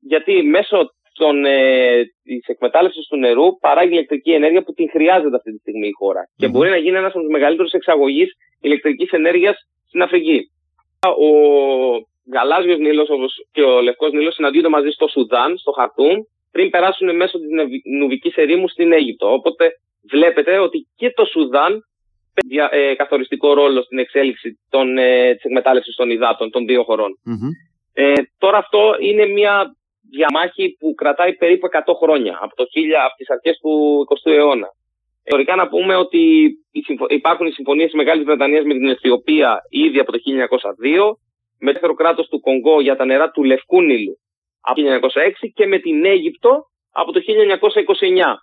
γιατί 0.00 0.42
μέσω 0.42 0.94
των, 1.14 1.44
ε, 1.44 2.02
της 2.22 2.46
εκμετάλλευσης 2.46 3.06
του 3.06 3.16
νερού 3.16 3.58
παράγει 3.58 3.92
ηλεκτρική 3.92 4.32
ενέργεια 4.32 4.62
που 4.62 4.72
την 4.72 4.90
χρειάζεται 4.90 5.36
αυτή 5.36 5.52
τη 5.52 5.58
στιγμή 5.58 5.88
η 5.88 5.92
χώρα. 5.92 6.28
Και 6.36 6.48
μπορεί 6.48 6.70
να 6.70 6.76
γίνει 6.76 6.96
ένας 6.96 7.10
από 7.10 7.20
τους 7.20 7.30
μεγαλύτερους 7.30 7.72
εξαγωγείς 7.72 8.32
ηλεκτρικής 8.60 9.10
ενέργειας 9.10 9.56
στην 9.86 10.02
Αφρική. 10.02 10.50
Ο 11.00 11.30
γαλάζιος 12.32 12.78
Νείλος 12.78 13.10
όπως 13.10 13.46
και 13.52 13.62
ο 13.62 13.80
Λευκός 13.80 14.12
Νείλος 14.12 14.34
συναντιούνται 14.34 14.68
μαζί 14.68 14.90
στο 14.90 15.08
Σουδάν, 15.08 15.58
στο 15.58 15.72
Χαρτούμ, 15.72 16.16
πριν 16.52 16.70
περάσουν 16.70 17.16
μέσω 17.16 17.38
της 17.38 17.48
Νουβικής 17.98 18.34
ερήμου 18.36 18.68
στην 18.68 18.92
Αίγυπτο. 18.92 19.32
Οπότε 19.32 19.70
βλέπετε 20.10 20.58
ότι 20.58 20.88
και 20.96 21.10
το 21.10 21.24
Σουδάν 21.24 21.84
παίζει 22.34 22.68
ε, 22.70 22.94
καθοριστικό 22.94 23.54
ρόλο 23.54 23.82
στην 23.82 23.98
εξέλιξη 23.98 24.60
των, 24.68 24.98
ε, 24.98 25.34
της 25.34 25.44
εκμετάλλευσης 25.44 25.94
των 25.94 26.10
υδάτων 26.10 26.50
των 26.50 26.66
δύο 26.66 26.82
χωρων 26.82 27.10
Ε, 27.92 28.12
τώρα 28.38 28.58
αυτό 28.58 28.96
είναι 29.00 29.26
μια 29.26 29.76
διαμάχη 30.10 30.76
που 30.78 30.94
κρατάει 30.94 31.34
περίπου 31.34 31.66
100 31.66 31.94
χρόνια, 32.02 32.38
από, 32.40 32.54
το 32.54 32.64
1000, 32.64 33.04
από 33.06 33.16
τις 33.16 33.30
αρχές 33.30 33.58
του 33.58 34.04
20ου 34.08 34.32
αιώνα. 34.32 34.68
Θεωρικά 35.28 35.54
να 35.56 35.68
πούμε 35.68 35.96
ότι 35.96 36.50
υπάρχουν 37.08 37.46
οι 37.46 37.50
συμφωνίες 37.50 37.86
της 37.86 37.94
Μεγάλης 37.94 38.24
Βρετανίας 38.24 38.64
με 38.64 38.74
την 38.74 38.88
Αιθιοπία 38.88 39.60
ήδη 39.68 39.98
από 39.98 40.12
το 40.12 40.18
1902, 40.18 41.16
με 41.58 41.72
το 41.72 41.94
κράτος 41.94 42.28
του 42.28 42.40
Κονγκό 42.40 42.80
για 42.80 42.96
τα 42.96 43.04
νερά 43.04 43.30
του 43.30 43.44
Λευκού 43.44 43.82
Νείλου 43.82 44.18
από 44.60 44.80
το 44.82 45.08
1906 45.44 45.50
και 45.54 45.66
με 45.66 45.78
την 45.78 46.04
Αίγυπτο 46.04 46.66
από 46.92 47.12
το 47.12 47.20
1929. 47.20 48.34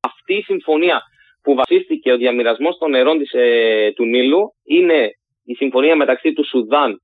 Αυτή 0.00 0.34
η 0.34 0.42
συμφωνία 0.42 1.02
που 1.42 1.54
βασίστηκε 1.54 2.12
ο 2.12 2.16
διαμοιρασμός 2.16 2.78
των 2.78 2.90
νερών 2.90 3.18
της, 3.18 3.32
ε, 3.32 3.92
του 3.96 4.04
Νείλου 4.04 4.54
είναι 4.64 5.10
η 5.44 5.54
συμφωνία 5.54 5.96
μεταξύ 5.96 6.32
του 6.32 6.46
Σουδάν 6.46 7.00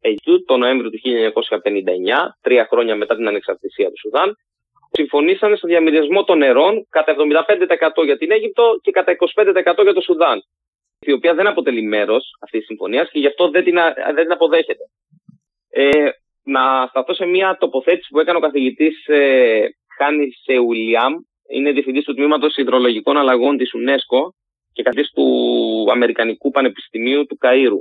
Αιγύπτου 0.00 0.44
το 0.44 0.56
Νοέμβριο 0.56 0.90
του 0.90 0.98
1959, 1.02 2.36
τρία 2.40 2.66
χρόνια 2.70 2.96
μετά 2.96 3.16
την 3.16 3.28
ανεξαρτησία 3.28 3.88
του 3.88 3.98
Σουδάν, 3.98 4.36
συμφωνήσανε 4.90 5.56
στο 5.56 5.66
διαμοιρασμό 5.66 6.24
των 6.24 6.38
νερών 6.38 6.86
κατά 6.90 7.12
75% 7.12 8.04
για 8.04 8.16
την 8.18 8.30
Αίγυπτο 8.30 8.78
και 8.82 8.90
κατά 8.90 9.12
25% 9.12 9.82
για 9.82 9.92
το 9.92 10.00
Σουδάν. 10.00 10.42
Η 11.00 11.12
οποία 11.12 11.34
δεν 11.34 11.46
αποτελεί 11.46 11.82
μέρος 11.82 12.36
αυτής 12.40 12.58
της 12.58 12.68
συμφωνίας 12.68 13.10
και 13.10 13.18
γι' 13.18 13.26
αυτό 13.26 13.50
δεν 13.50 13.64
την, 13.64 13.74
δεν 14.14 14.24
την 14.24 14.32
αποδέχεται. 14.32 14.84
Ε, 15.70 16.08
να 16.42 16.86
σταθώ 16.86 17.14
σε 17.14 17.24
μια 17.24 17.56
τοποθέτηση 17.60 18.08
που 18.10 18.20
έκανε 18.20 18.38
ο 18.38 18.40
καθηγητής 18.40 19.06
ε, 19.06 19.68
Χάνη 19.98 20.30
Σεουλιάμ, 20.44 21.14
είναι 21.48 21.72
διευθυντής 21.72 22.04
του 22.04 22.14
τμήματος 22.14 22.56
Ιδρολογικών 22.56 23.16
Αλλαγών 23.16 23.56
της 23.56 23.70
UNESCO 23.74 24.28
και 24.72 24.82
καθηγητή 24.82 25.12
του 25.12 25.86
Αμερικανικού 25.90 26.50
Πανεπιστημίου 26.50 27.26
του 27.26 27.38
Καΐρου. 27.40 27.80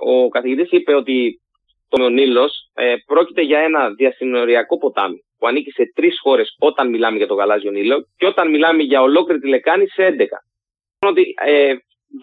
Ο 0.00 0.28
καθηγητής 0.28 0.70
είπε 0.70 0.94
ότι 0.94 1.40
το 1.88 2.08
Νείλος 2.08 2.70
ε, 2.74 2.94
πρόκειται 3.06 3.42
για 3.42 3.58
ένα 3.58 3.90
διασυνοριακό 3.90 4.78
ποτάμι 4.78 5.24
που 5.38 5.46
ανήκει 5.46 5.70
σε 5.70 5.92
τρεις 5.94 6.20
χώρες 6.20 6.56
όταν 6.58 6.88
μιλάμε 6.88 7.16
για 7.16 7.26
το 7.26 7.34
γαλάζιο 7.34 7.70
Νείλο 7.70 8.06
και 8.16 8.26
όταν 8.26 8.50
μιλάμε 8.50 8.82
για 8.82 9.02
ολόκληρη 9.02 9.40
τη 9.40 9.48
λεκάνη 9.48 9.88
σε 9.88 10.16
11. 10.18 10.24
Ότι 11.06 11.34
ε, 11.44 11.74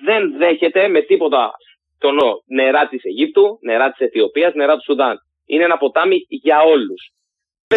δεν 0.03 0.37
δέχεται 0.37 0.87
με 0.87 1.01
τίποτα 1.01 1.51
το 1.99 2.11
νερά 2.45 2.87
της 2.87 3.03
Αιγύπτου, 3.03 3.59
νερά 3.61 3.91
της 3.91 4.07
Αιθιοπίας, 4.07 4.53
νερά 4.53 4.75
του 4.75 4.83
Σουδάν. 4.83 5.17
Είναι 5.45 5.63
ένα 5.63 5.77
ποτάμι 5.77 6.25
για 6.27 6.61
όλους. 6.61 7.11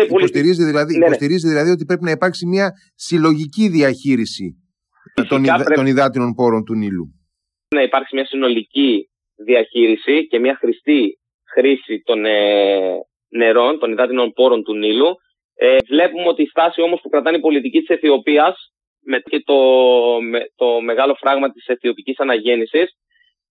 Υποστηρίζει 0.01 0.65
δηλαδή, 0.65 0.93
ναι, 0.93 0.99
ναι. 0.99 1.05
υποστηρίζει 1.05 1.49
δηλαδή 1.49 1.71
ότι 1.71 1.85
πρέπει 1.85 2.05
να 2.05 2.11
υπάρξει 2.11 2.47
μια 2.47 2.71
συλλογική 2.95 3.69
διαχείριση 3.69 4.57
των, 5.29 5.43
πρέπει... 5.43 5.75
των 5.75 5.87
υδάτινων 5.87 6.35
πόρων 6.35 6.65
του 6.65 6.75
Νείλου. 6.75 7.07
Να 7.75 7.83
υπάρξει 7.83 8.15
μια 8.15 8.27
συνολική 8.27 9.09
διαχείριση 9.45 10.27
και 10.27 10.39
μια 10.39 10.57
χρηστή 10.57 11.19
χρήση 11.55 12.03
των 12.05 12.25
ε, 12.25 12.39
νερών, 13.29 13.79
των 13.79 13.93
υδάτινων 13.93 14.33
πόρων 14.33 14.63
του 14.63 14.75
Νείλου. 14.75 15.17
Ε, 15.55 15.77
βλέπουμε 15.87 16.29
ότι 16.29 16.43
η 16.43 16.47
στάση 16.47 16.81
όμως 16.81 17.01
που 17.01 17.09
κρατάνε 17.09 17.37
η 17.37 17.41
πολιτική 17.41 17.79
της 17.79 17.89
Αιθιοπίας 17.89 18.73
με 19.05 19.19
και 19.19 19.43
το, 19.45 19.55
με, 20.21 20.41
το 20.57 20.81
μεγάλο 20.81 21.15
φράγμα 21.15 21.51
της 21.53 21.67
αιθιοπικής 21.67 22.19
αναγέννησης 22.19 22.91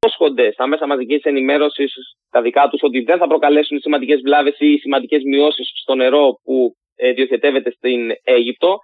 υπόσχονται 0.06 0.52
στα 0.52 0.68
μέσα 0.68 0.88
μαζικής 0.88 1.24
ενημέρωσης 1.24 1.94
τα 2.30 2.42
δικά 2.42 2.68
τους 2.70 2.82
ότι 2.84 3.00
δεν 3.02 3.18
θα 3.18 3.28
προκαλέσουν 3.28 3.80
σημαντικές 3.80 4.22
βλάβες 4.22 4.56
ή 4.60 4.78
σημαντικές 4.78 5.22
μειώσεις 5.24 5.72
στο 5.82 5.96
νερό 5.96 6.40
που 6.44 6.76
ε, 6.96 7.12
διοχετεύεται 7.12 7.72
στην 7.72 8.12
Αίγυπτο 8.24 8.78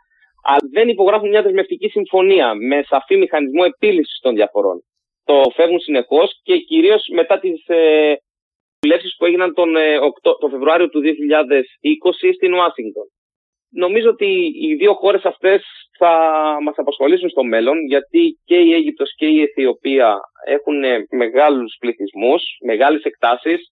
αλλά 0.44 0.60
δεν 0.72 0.88
υπογράφουν 0.88 1.30
μια 1.30 1.42
δεσμευτική 1.42 1.88
συμφωνία 1.88 2.54
με 2.56 2.84
σαφή 2.88 3.18
μηχανισμό 3.18 3.64
επίλυσης 3.66 4.20
των 4.22 4.36
διαφορών 4.36 4.84
το 5.30 5.42
φεύγουν 5.56 5.80
συνεχώς 5.80 6.40
και 6.44 6.58
κυρίως 6.58 7.04
μετά 7.14 7.40
τις 7.40 7.68
ε, 7.68 8.16
που 9.18 9.26
έγιναν 9.26 9.54
τον, 9.54 9.76
ε, 9.76 9.98
τον 10.40 10.50
Φεβρουάριο 10.50 10.90
του 10.90 11.02
2020 11.02 12.34
στην 12.36 12.54
Ουάσιγκτον. 12.54 13.08
Νομίζω 13.84 14.10
ότι 14.10 14.30
οι 14.62 14.76
δύο 14.76 14.94
χώρες 14.94 15.24
αυτές 15.24 15.62
θα 15.98 16.14
μας 16.64 16.76
απασχολήσουν 16.78 17.30
στο 17.30 17.44
μέλλον 17.44 17.86
γιατί 17.86 18.40
και 18.46 18.56
η 18.56 18.74
Αίγυπτος 18.74 19.16
και 19.16 19.26
η 19.26 19.42
Αιθιοπία 19.42 20.20
έχουν 20.46 20.80
μεγάλους 21.10 21.76
πληθυσμούς, 21.80 22.44
μεγάλες 22.66 23.04
εκτάσεις 23.04 23.72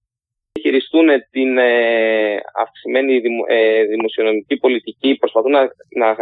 χειριστούν 0.62 1.08
την 1.32 1.58
ε, 1.58 2.36
αυξημένη 2.64 3.22
ε, 3.48 3.84
δημοσιονομική 3.84 4.58
πολιτική, 4.58 5.16
προσπαθούν 5.16 5.52
να, 5.52 5.64
να 5.98 6.16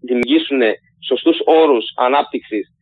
δημιουργήσουν 0.00 0.60
σωστούς 1.08 1.38
όρους 1.44 1.84
ανάπτυξης 1.96 2.74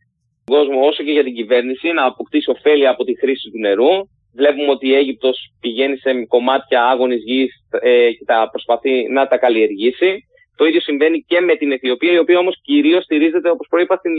κόσμο 0.45 0.85
όσο 0.87 1.03
και 1.03 1.11
για 1.11 1.23
την 1.23 1.33
κυβέρνηση 1.33 1.91
να 1.91 2.05
αποκτήσει 2.05 2.49
ωφέλη 2.49 2.87
από 2.87 3.03
τη 3.03 3.17
χρήση 3.17 3.49
του 3.51 3.59
νερού. 3.59 3.93
Βλέπουμε 4.35 4.69
ότι 4.69 4.87
η 4.87 4.95
Αίγυπτος 4.95 5.37
πηγαίνει 5.59 5.97
σε 5.97 6.25
κομμάτια 6.25 6.85
άγονης 6.85 7.23
γης 7.23 7.53
ε, 7.81 8.11
και 8.11 8.23
τα 8.25 8.49
προσπαθεί 8.51 9.07
να 9.09 9.27
τα 9.27 9.37
καλλιεργήσει. 9.37 10.27
Το 10.55 10.65
ίδιο 10.65 10.81
συμβαίνει 10.81 11.19
και 11.27 11.39
με 11.39 11.55
την 11.55 11.71
Αιθιοπία, 11.71 12.11
η 12.11 12.17
οποία 12.17 12.39
όμως 12.39 12.61
κυρίως 12.61 13.03
στηρίζεται, 13.03 13.49
όπως 13.49 13.67
προείπα, 13.69 13.95
στην, 13.95 14.13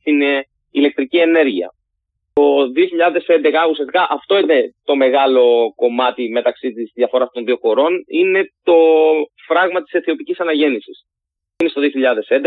στην 0.00 0.22
ε, 0.22 0.46
ηλεκτρική 0.70 1.16
ενέργεια. 1.16 1.74
Το 2.32 2.42
2011 3.66 3.70
ουσιαστικά 3.70 4.06
αυτό 4.10 4.38
είναι 4.38 4.74
το 4.84 4.96
μεγάλο 4.96 5.72
κομμάτι 5.76 6.28
μεταξύ 6.28 6.72
της 6.72 6.90
διαφοράς 6.94 7.28
των 7.32 7.44
δύο 7.44 7.56
χωρών, 7.60 8.04
είναι 8.06 8.52
το 8.62 8.76
φράγμα 9.46 9.82
της 9.82 9.92
αιθιοπικής 9.92 10.40
αναγέννησης. 10.40 11.06
Είναι 11.60 11.70
στο 11.70 11.80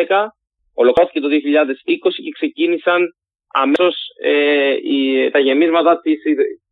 2011, 0.07 0.27
ολοκληρώθηκε 0.73 1.19
το 1.19 1.27
2020 1.27 2.23
και 2.23 2.31
ξεκίνησαν 2.33 3.15
αμέσως 3.53 3.95
ε, 4.23 5.29
τα 5.29 5.39
γεμίσματα 5.39 5.99
της, 6.01 6.21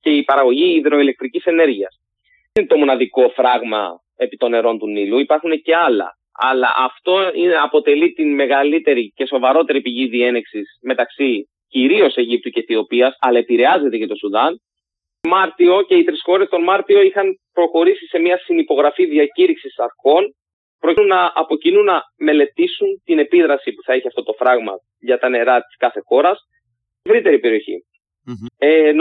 και 0.05 0.11
η 0.11 0.23
παραγωγή 0.23 0.75
υδροηλεκτρικής 0.75 1.45
ενέργειας. 1.45 1.99
είναι 2.53 2.67
το 2.67 2.77
μοναδικό 2.77 3.29
φράγμα 3.29 3.83
επί 4.15 4.37
των 4.37 4.49
νερών 4.51 4.77
του 4.79 4.87
Νείλου, 4.87 5.19
υπάρχουν 5.19 5.61
και 5.61 5.75
άλλα. 5.75 6.17
Αλλά 6.31 6.69
αυτό 6.77 7.31
είναι, 7.33 7.55
αποτελεί 7.63 8.13
την 8.13 8.33
μεγαλύτερη 8.33 9.11
και 9.15 9.25
σοβαρότερη 9.25 9.81
πηγή 9.81 10.07
διένεξης 10.07 10.67
μεταξύ 10.81 11.49
κυρίως 11.67 12.15
Αιγύπτου 12.15 12.49
και 12.49 12.59
Αιθιοπία, 12.59 13.15
αλλά 13.19 13.37
επηρεάζεται 13.37 13.97
και 13.97 14.07
το 14.07 14.15
Σουδάν. 14.15 14.61
Μάρτιο 15.27 15.81
και 15.87 15.95
οι 15.95 16.03
τρεις 16.03 16.21
χώρες 16.23 16.49
τον 16.49 16.63
Μάρτιο 16.63 17.01
είχαν 17.01 17.39
προχωρήσει 17.53 18.05
σε 18.05 18.19
μια 18.19 18.37
συνυπογραφή 18.37 19.05
διακήρυξης 19.05 19.77
αρχών 19.77 20.35
προκειμένου 20.79 21.13
να 21.13 21.31
από 21.35 21.57
κοινού 21.57 21.83
να 21.83 22.01
μελετήσουν 22.17 22.87
την 23.03 23.19
επίδραση 23.19 23.73
που 23.73 23.81
θα 23.85 23.93
έχει 23.93 24.07
αυτό 24.07 24.23
το 24.23 24.33
φράγμα 24.33 24.73
για 24.99 25.17
τα 25.19 25.29
νερά 25.29 25.61
της 25.61 25.75
κάθε 25.77 26.01
χώρας 26.05 26.37
στην 26.99 27.15
ευρύτερη 27.15 27.39
Ε, 28.57 28.91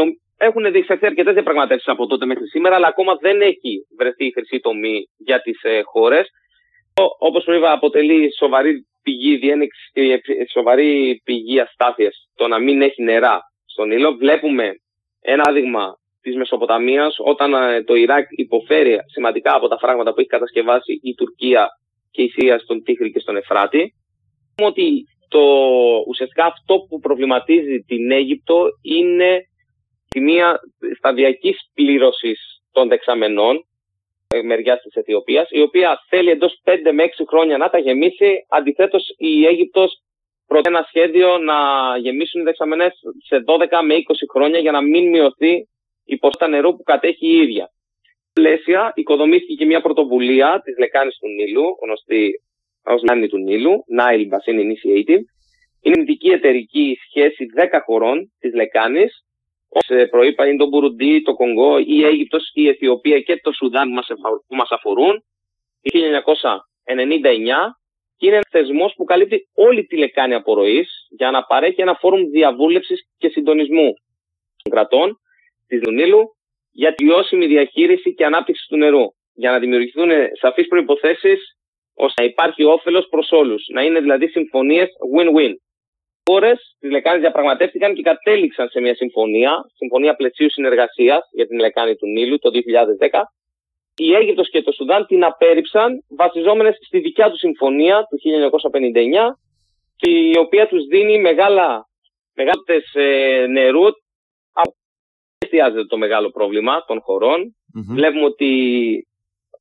έχουν 0.44 0.72
διεξαχθεί 0.72 1.06
αρκετές 1.06 1.34
διαπραγματεύσεις 1.34 1.88
από 1.88 2.06
τότε 2.06 2.26
μέχρι 2.26 2.46
σήμερα, 2.46 2.74
αλλά 2.74 2.86
ακόμα 2.86 3.16
δεν 3.20 3.40
έχει 3.40 3.86
βρεθεί 3.98 4.24
η 4.26 4.32
χρυσή 4.32 4.60
τομή 4.60 5.08
για 5.16 5.40
τις 5.40 5.62
ε, 5.62 5.80
χώρες. 5.84 6.28
Όπως 7.18 7.46
είπα, 7.46 7.72
αποτελεί 7.72 8.34
σοβαρή 8.36 8.86
πηγή, 9.02 9.36
διένεξη, 9.36 9.80
ε, 9.92 10.16
σοβαρή 10.52 11.20
πηγή 11.24 11.60
αστάθειας 11.60 12.28
το 12.34 12.48
να 12.48 12.58
μην 12.58 12.82
έχει 12.82 13.02
νερά 13.02 13.40
στον 13.64 13.90
ήλιο. 13.90 14.16
Βλέπουμε 14.16 14.72
ένα 15.20 15.42
άδειγμα 15.46 15.98
της 16.20 16.36
Μεσοποταμίας 16.36 17.16
όταν 17.18 17.54
ε, 17.54 17.82
το 17.82 17.94
Ιράκ 17.94 18.26
υποφέρει 18.30 18.98
σημαντικά 19.12 19.54
από 19.54 19.68
τα 19.68 19.78
φράγματα 19.78 20.12
που 20.12 20.20
έχει 20.20 20.28
κατασκευάσει 20.28 21.00
η 21.02 21.14
Τουρκία 21.14 21.68
και 22.10 22.22
η 22.22 22.28
Συρία 22.28 22.58
στον 22.58 22.82
Τίχρη 22.82 23.10
και 23.12 23.18
στον 23.18 23.36
Εφράτη. 23.36 23.94
Ότι 24.62 25.04
το, 25.28 25.40
ουσιαστικά 26.06 26.44
αυτό 26.44 26.74
που 26.88 26.98
προβληματίζει 26.98 27.84
την 27.86 28.10
Αίγυπτο 28.10 28.66
είναι 28.82 29.40
τη 30.14 30.20
μία 30.20 30.60
σταδιακής 30.96 31.56
πλήρωσης 31.74 32.38
των 32.72 32.88
δεξαμενών 32.88 33.66
ε, 34.28 34.42
μεριάς 34.42 34.80
της 34.82 34.94
Αιθιοπίας, 34.94 35.48
η 35.50 35.60
οποία 35.60 36.04
θέλει 36.08 36.30
εντός 36.30 36.60
5 36.64 36.92
με 36.92 37.02
6 37.02 37.24
χρόνια 37.28 37.56
να 37.58 37.70
τα 37.70 37.78
γεμίσει. 37.78 38.46
Αντιθέτως, 38.48 39.14
η 39.16 39.46
Αίγυπτος 39.46 40.02
προτείνει 40.46 40.76
ένα 40.76 40.84
σχέδιο 40.88 41.38
να 41.38 41.58
γεμίσουν 41.98 42.40
οι 42.40 42.44
δεξαμενέ 42.44 42.88
σε 43.28 43.44
12 43.46 43.82
με 43.82 43.94
20 43.94 44.00
χρόνια 44.32 44.58
για 44.58 44.72
να 44.72 44.80
μην 44.82 45.08
μειωθεί 45.08 45.68
η 46.04 46.16
ποσότητα 46.16 46.48
νερού 46.48 46.76
που 46.76 46.82
κατέχει 46.82 47.26
η 47.26 47.36
ίδια. 47.36 47.68
Πλαίσια, 48.32 48.92
οικοδομήθηκε 48.94 49.54
και 49.54 49.66
μια 49.66 49.80
πρωτοβουλία 49.80 50.60
της 50.64 50.78
λεκάνης 50.78 51.18
του 51.18 51.28
Νείλου, 51.28 51.64
γνωστή 51.82 52.32
ως 52.84 53.02
Λεκάνη 53.02 53.28
του 53.28 53.38
Νείλου, 53.38 53.84
Nile 53.98 54.26
Basin 54.32 54.56
Initiative. 54.66 55.22
Είναι 55.80 56.00
ειδική 56.00 56.28
εταιρική 56.28 56.98
σχέση 57.08 57.46
10 57.56 57.80
χωρών 57.84 58.32
της 58.40 58.54
λεκάνης, 58.54 59.23
όπως 59.74 60.08
προείπα 60.10 60.46
είναι 60.46 60.56
το 60.56 60.66
Μπουρουντί, 60.66 61.22
το 61.22 61.34
Κονγκό, 61.34 61.78
η 61.78 62.04
Αίγυπτος, 62.04 62.50
η 62.52 62.68
Αιθιοπία 62.68 63.20
και 63.20 63.40
το 63.42 63.52
Σουδάν 63.52 63.88
που 64.46 64.54
μας 64.54 64.70
αφορούν. 64.70 65.24
Το 65.82 65.90
1999 65.90 67.78
και 68.16 68.26
είναι 68.26 68.34
ένα 68.34 68.46
θεσμός 68.50 68.94
που 68.96 69.04
καλύπτει 69.04 69.48
όλη 69.54 69.84
τη 69.84 69.96
λεκάνη 69.96 70.34
απορροής 70.34 71.06
για 71.10 71.30
να 71.30 71.44
παρέχει 71.44 71.80
ένα 71.80 71.94
φόρουμ 71.94 72.30
διαβούλευσης 72.30 73.08
και 73.18 73.28
συντονισμού 73.28 73.92
των 74.62 74.72
κρατών 74.72 75.18
της 75.66 75.80
Δουνίλου 75.80 76.36
για 76.70 76.94
τη 76.94 77.04
βιώσιμη 77.04 77.46
διαχείριση 77.46 78.14
και 78.14 78.24
ανάπτυξη 78.24 78.66
του 78.68 78.76
νερού. 78.76 79.04
Για 79.34 79.50
να 79.50 79.58
δημιουργηθούν 79.58 80.10
σαφείς 80.40 80.66
προϋποθέσεις 80.66 81.56
ώστε 81.94 82.22
να 82.22 82.28
υπάρχει 82.28 82.64
όφελος 82.64 83.06
προς 83.10 83.30
όλους. 83.30 83.66
Να 83.72 83.82
είναι 83.82 84.00
δηλαδή 84.00 84.28
συμφωνίες 84.28 84.88
win-win 85.16 85.52
χώρες 86.24 86.76
τη 86.80 86.90
Λεκάνη 86.90 87.20
διαπραγματεύτηκαν 87.20 87.94
και 87.94 88.02
κατέληξαν 88.02 88.68
σε 88.68 88.80
μια 88.80 88.94
συμφωνία, 88.94 89.52
συμφωνία 89.74 90.14
πλαισίου 90.14 90.50
συνεργασίας 90.50 91.28
για 91.32 91.46
την 91.46 91.58
Λεκάνη 91.58 91.96
του 91.96 92.06
Νείλου 92.06 92.38
το 92.38 92.50
2010. 92.50 93.20
Η 93.96 94.14
Αίγυπτος 94.14 94.50
και 94.50 94.62
το 94.62 94.72
Σουδάν 94.72 95.06
την 95.06 95.24
απέρριψαν 95.24 96.04
βασιζόμενες 96.08 96.76
στη 96.86 96.98
δικιά 96.98 97.30
τους 97.30 97.38
συμφωνία 97.38 98.06
του 98.08 98.16
1959 98.16 99.38
και 99.96 100.10
η 100.10 100.36
οποία 100.38 100.68
τους 100.68 100.84
δίνει 100.86 101.18
μεγάλα, 101.18 101.88
μεγάλες 102.34 102.94
ε, 102.94 103.46
νερού. 103.46 103.84
Εστιάζεται 105.38 105.84
το 105.84 105.96
μεγάλο 105.96 106.30
πρόβλημα 106.30 106.84
των 106.86 107.00
χωρων 107.00 107.54
Βλέπουμε 107.74 108.24
ότι 108.24 108.50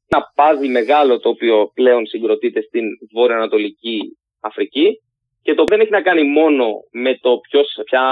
ένα 0.07 0.31
πάζι 0.35 0.67
μεγάλο 0.67 1.19
το 1.19 1.29
οποίο 1.29 1.71
πλέον 1.73 2.05
συγκροτείται 2.05 2.61
στην 2.61 2.85
βόρειο-ανατολική 3.13 4.17
Αφρική 4.39 5.01
και 5.45 5.53
το 5.53 5.63
δεν 5.69 5.79
έχει 5.79 5.93
να 5.97 6.01
κάνει 6.07 6.23
μόνο 6.39 6.65
με 7.03 7.11
το 7.23 7.31
ποιος, 7.45 7.67
ποια 7.85 8.03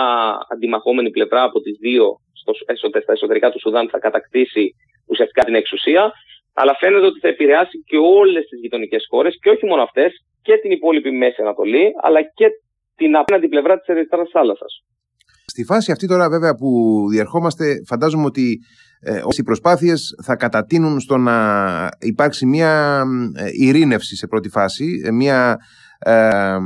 αντιμαχόμενη 0.54 1.10
πλευρά 1.12 1.44
από 1.44 1.60
τις 1.62 1.76
δύο 1.86 2.06
στο, 2.40 2.52
στα 3.02 3.14
εσωτερικά 3.18 3.50
του 3.52 3.60
Σουδάν 3.60 3.90
θα 3.90 4.00
κατακτήσει 4.00 4.66
ουσιαστικά 5.12 5.44
την 5.44 5.56
εξουσία, 5.56 6.12
αλλά 6.54 6.74
φαίνεται 6.80 7.06
ότι 7.06 7.20
θα 7.20 7.28
επηρεάσει 7.28 7.78
και 7.90 7.98
όλες 7.98 8.44
τις 8.50 8.60
γειτονικές 8.60 9.04
χώρες 9.10 9.38
και 9.42 9.50
όχι 9.50 9.66
μόνο 9.66 9.82
αυτές 9.82 10.12
και 10.42 10.58
την 10.62 10.72
υπόλοιπη 10.72 11.12
Μέση 11.12 11.42
Ανατολή, 11.42 11.86
αλλά 12.02 12.22
και 12.22 12.48
την 12.96 13.16
απέναντι 13.16 13.48
πλευρά 13.48 13.78
της 13.78 13.88
Ερυθράς 13.88 14.30
θάλασσας. 14.32 14.74
Στη 15.46 15.64
φάση 15.64 15.92
αυτή 15.92 16.08
τώρα 16.08 16.30
βέβαια 16.30 16.56
που 16.56 16.70
διερχόμαστε 17.10 17.66
φαντάζομαι 17.88 18.26
ότι 18.26 18.60
ε, 19.02 19.22
οι 19.38 19.44
προσπάθειες 19.44 20.16
θα 20.24 20.36
κατατείνουν 20.36 21.00
στο 21.00 21.18
να 21.18 21.38
υπάρξει 22.00 22.46
μια 22.46 23.04
ε, 23.36 23.50
ειρήνευση 23.52 24.16
σε 24.16 24.28
πρώτη 24.28 24.50
φάση, 24.50 25.02
ε, 25.06 25.12
μια 25.12 25.58
ε, 26.06 26.58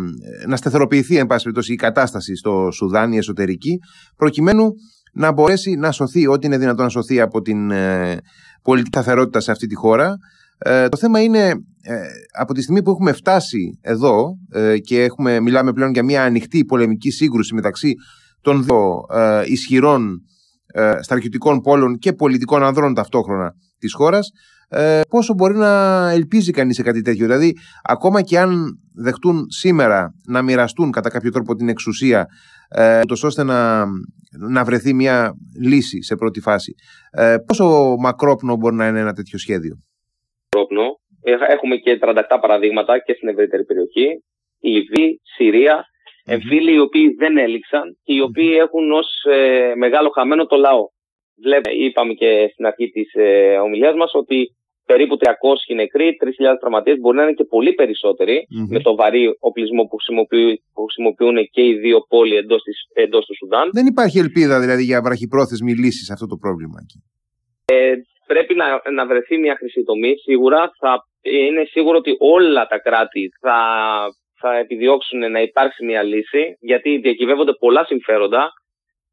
να 0.47 0.55
στεθεροποιηθεί 0.55 1.17
εν 1.17 1.27
πάση 1.27 1.43
περιπτώσει 1.43 1.73
η 1.73 1.75
κατάσταση 1.75 2.35
στο 2.35 2.69
Σουδάν, 2.71 3.11
η 3.11 3.17
εσωτερική, 3.17 3.79
προκειμένου 4.15 4.71
να 5.13 5.31
μπορέσει 5.31 5.75
να 5.75 5.91
σωθεί 5.91 6.27
ό,τι 6.27 6.45
είναι 6.45 6.57
δυνατόν 6.57 6.83
να 6.83 6.89
σωθεί 6.89 7.21
από 7.21 7.41
την 7.41 7.71
ε, 7.71 8.17
πολιτική 8.61 8.97
σταθερότητα 8.97 9.39
σε 9.39 9.51
αυτή 9.51 9.67
τη 9.67 9.75
χώρα. 9.75 10.15
Ε, 10.57 10.89
το 10.89 10.97
θέμα 10.97 11.21
είναι 11.21 11.47
ε, 11.81 12.01
από 12.39 12.53
τη 12.53 12.61
στιγμή 12.61 12.83
που 12.83 12.91
έχουμε 12.91 13.11
φτάσει 13.11 13.79
εδώ 13.81 14.37
ε, 14.51 14.77
και 14.77 15.03
έχουμε, 15.03 15.39
μιλάμε 15.39 15.73
πλέον 15.73 15.91
για 15.91 16.03
μια 16.03 16.23
ανοιχτή 16.23 16.65
πολεμική 16.65 17.11
σύγκρουση 17.11 17.53
μεταξύ 17.53 17.93
των 18.41 18.63
δύο 18.63 19.05
ισχυρών 19.45 20.21
στρατιωτικών 21.01 21.61
πόλων 21.61 21.97
και 21.97 22.13
πολιτικών 22.13 22.63
ανδρών 22.63 22.93
ταυτόχρονα 22.93 23.53
της 23.77 23.93
χώρας 23.93 24.31
ε, 24.69 25.01
πόσο 25.09 25.33
μπορεί 25.33 25.55
να 25.55 25.71
ελπίζει 26.11 26.51
κανείς 26.51 26.75
σε 26.75 26.83
κάτι 26.83 27.01
τέτοιο; 27.01 27.25
Δηλαδή, 27.25 27.53
ακόμα 27.83 28.21
και 28.21 28.39
αν 28.39 28.79
δεχτούν 29.03 29.45
σήμερα 29.49 30.09
να 30.27 30.41
μοιραστούν 30.41 30.91
κατά 30.91 31.09
κάποιο 31.09 31.31
τρόπο 31.31 31.55
την 31.55 31.69
εξουσία, 31.69 32.25
ε, 32.69 33.01
ώστε 33.23 33.43
να, 33.43 33.85
να 34.49 34.63
βρεθεί 34.63 34.93
μια 34.93 35.33
λύση 35.61 36.03
σε 36.03 36.15
πρώτη 36.15 36.41
φάση, 36.41 36.73
ε, 37.11 37.35
πόσο 37.45 37.95
μακρόπνο 37.99 38.55
μπορεί 38.55 38.75
να 38.75 38.87
είναι 38.87 38.99
ένα 38.99 39.13
τέτοιο 39.13 39.37
σχέδιο; 39.37 39.75
Μακρόπνο. 40.55 40.83
Έχουμε 41.49 41.75
και 41.75 41.99
37 42.01 42.37
παραδείγματα 42.41 42.99
και 42.99 43.13
στην 43.13 43.27
ευρύτερη 43.27 43.65
περιοχή. 43.65 44.07
Η 44.59 44.69
Λιβύη, 44.69 45.21
Συρία, 45.35 45.85
εμφύλοι 46.25 46.73
οι 46.73 46.79
οποίοι 46.79 47.15
δεν 47.17 47.37
έληξαν 47.37 47.97
και 48.03 48.13
οι 48.13 48.21
οποίοι 48.21 48.51
έχουν 48.59 48.91
ως 48.91 49.07
ε, 49.23 49.73
μεγάλο 49.75 50.09
χαμένο 50.09 50.45
το 50.45 50.55
λαό. 50.55 50.85
Βλέπουμε, 51.43 51.75
είπαμε 51.85 52.13
και 52.13 52.49
στην 52.53 52.65
αρχή 52.65 52.89
της 52.89 53.13
ε, 53.13 53.57
ομιλίας 53.57 53.95
μας 53.95 54.11
ότι 54.13 54.55
περίπου 54.85 55.17
300 55.19 55.75
νεκροί, 55.75 56.07
3.000 56.23 56.57
τραυματίες, 56.59 56.97
μπορεί 56.99 57.17
να 57.17 57.23
είναι 57.23 57.37
και 57.39 57.43
πολύ 57.43 57.75
με 58.69 58.79
το 58.79 58.95
βαρύ 58.95 59.23
οπλισμό 59.39 59.83
που 59.83 59.95
χρησιμοποιούν, 59.95 60.53
που 60.73 60.81
χρησιμοποιούν 60.87 61.35
και 61.55 61.63
οι 61.67 61.73
δύο 61.73 61.99
πόλοι 62.07 62.35
εντός, 62.35 62.61
της, 62.63 62.77
εντός 62.93 63.25
του 63.25 63.35
Σουδάν. 63.35 63.69
Δεν 63.73 63.85
υπάρχει 63.85 64.17
ελπίδα 64.19 64.59
δηλαδή 64.59 64.83
για 64.83 65.01
βραχυπρόθεσμη 65.01 65.73
λύση 65.73 66.03
σε 66.05 66.13
αυτό 66.13 66.27
το 66.27 66.37
πρόβλημα 66.43 66.77
εκεί. 66.83 66.99
Ε, 67.65 67.93
πρέπει 68.27 68.53
να, 68.55 68.65
να 68.91 69.05
βρεθεί 69.05 69.37
μια 69.37 69.55
χρυσή 69.59 69.83
τομή. 69.83 70.13
Σίγουρα 70.17 70.71
θα 70.79 70.91
είναι 71.21 71.63
σίγουρο 71.63 71.97
ότι 71.97 72.15
όλα 72.19 72.67
τα 72.67 72.79
κράτη 72.79 73.29
θα, 73.39 73.57
θα 74.41 74.57
επιδιώξουν 74.57 75.31
να 75.31 75.41
υπάρξει 75.41 75.85
μια 75.85 76.03
λύση 76.03 76.57
γιατί 76.59 76.97
διακυβεύονται 76.97 77.53
πολλά 77.59 77.85
συμφέροντα 77.85 78.51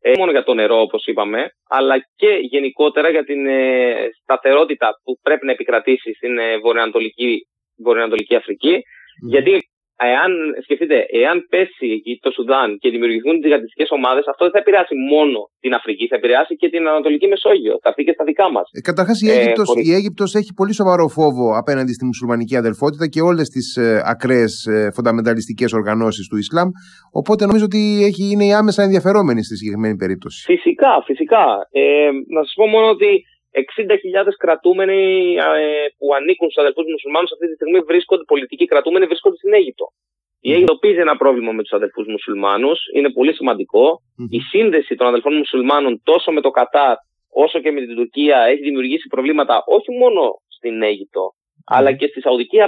ε, 0.05 0.12
μόνο 0.19 0.31
για 0.31 0.45
το 0.45 0.55
νερό 0.55 0.81
όπως 0.81 1.07
είπαμε, 1.07 1.51
αλλά 1.69 1.99
και 2.17 2.38
γενικότερα 2.41 3.09
για 3.11 3.25
την 3.25 3.47
ε, 3.47 4.09
σταθερότητα 4.23 5.01
που 5.05 5.19
πρέπει 5.23 5.47
να 5.47 5.53
επικρατήσει 5.53 6.15
στην 6.15 6.38
ε, 6.38 6.59
βορειοανατολική, 6.59 7.47
βορειοανατολική 7.77 8.35
Αφρική. 8.35 8.83
Γιατί 9.29 9.72
εάν, 10.15 10.31
σκεφτείτε, 10.65 10.97
εάν 11.23 11.37
πέσει 11.53 11.88
εκεί 11.99 12.12
το 12.25 12.31
Σουδάν 12.37 12.69
και 12.83 12.88
δημιουργηθούν 12.95 13.35
τζιγαντιστικέ 13.41 13.87
ομάδες, 13.99 14.25
αυτό 14.33 14.43
δεν 14.45 14.53
θα 14.57 14.61
επηρεάσει 14.65 14.95
μόνο 15.12 15.38
την 15.65 15.73
Αφρική, 15.79 16.07
θα 16.07 16.17
επηρεάσει 16.21 16.53
και 16.61 16.69
την 16.75 16.83
Ανατολική 16.93 17.27
Μεσόγειο. 17.33 17.75
Θα 17.85 17.91
πει 17.95 18.05
και 18.05 18.15
στα 18.17 18.25
δικά 18.25 18.47
μας. 18.55 18.67
Ε, 18.73 18.81
Καταρχάς, 18.81 19.17
η, 19.23 19.29
Αίγυπτος, 19.31 19.69
ε, 19.77 19.81
η 19.88 19.91
Αίγυπτος 19.97 20.31
έχει 20.41 20.53
πολύ 20.61 20.75
σοβαρό 20.81 21.07
φόβο 21.19 21.47
απέναντι 21.62 21.93
στη 21.93 22.05
μουσουλμανική 22.05 22.57
αδελφότητα 22.57 23.05
και 23.12 23.21
όλες 23.21 23.49
τις 23.55 23.67
ε, 23.77 24.03
ακραίες 24.12 24.53
ε, 24.67 24.91
φονταμενταλιστικές 24.97 25.71
οργανώσεις 25.73 26.25
του 26.29 26.37
Ισλάμ. 26.37 26.69
Οπότε 27.21 27.47
νομίζω 27.47 27.65
ότι 27.65 27.83
έχει, 28.09 28.25
είναι 28.33 28.47
η 28.51 28.53
άμεσα 28.61 28.83
ενδιαφερόμενη 28.83 29.43
στη 29.45 29.57
συγκεκριμένη 29.57 29.97
περίπτωση. 29.97 30.38
Φυσικά, 30.53 30.93
φυσικά. 31.05 31.45
Ε, 31.71 31.83
να 32.35 32.41
σας 32.45 32.55
πω 32.57 32.67
μόνο 32.67 32.88
ότι 32.97 33.11
60.000 33.53 34.27
κρατούμενοι 34.38 35.03
ε, 35.35 35.87
που 35.99 36.15
ανήκουν 36.19 36.51
στους 36.51 36.62
αδελφούς 36.62 36.87
μουσουλμάνους 36.93 37.33
αυτή 37.33 37.47
τη 37.49 37.55
στιγμή 37.55 37.79
βρίσκονται, 37.91 38.25
πολιτικοί 38.33 38.65
κρατούμενοι 38.65 39.07
βρίσκονται 39.07 39.37
στην 39.37 39.53
Αίγυπτο. 39.53 39.87
Η 40.41 40.53
Αίγυπτο 40.53 40.77
πίζει 40.77 41.01
ένα 41.07 41.17
πρόβλημα 41.17 41.53
με 41.53 41.62
τους 41.62 41.73
αδελφούς 41.73 42.07
μουσουλμάνους, 42.07 42.79
είναι 42.95 43.11
πολύ 43.11 43.33
Η 44.31 44.41
σύνδεση 44.41 44.95
των 44.95 45.07
αδελφών 45.07 45.37
μουσουλμάνων 45.37 46.01
τόσο 46.03 46.33
με 46.33 46.41
το 46.41 46.51
Κατάρ 46.51 46.97
όσο 47.33 47.61
και 47.61 47.71
με 47.71 47.81
την 47.81 47.95
Τουρκία 47.97 48.38
έχει 48.41 48.62
δημιουργήσει 48.62 49.07
προβλήματα 49.09 49.62
όχι 49.67 49.91
μόνο 50.01 50.23
στην 50.49 50.83
Αίγυπτο, 50.83 51.35
αλλά 51.67 51.93
και 51.93 52.07
στη 52.07 52.21
Σαουδική 52.21 52.61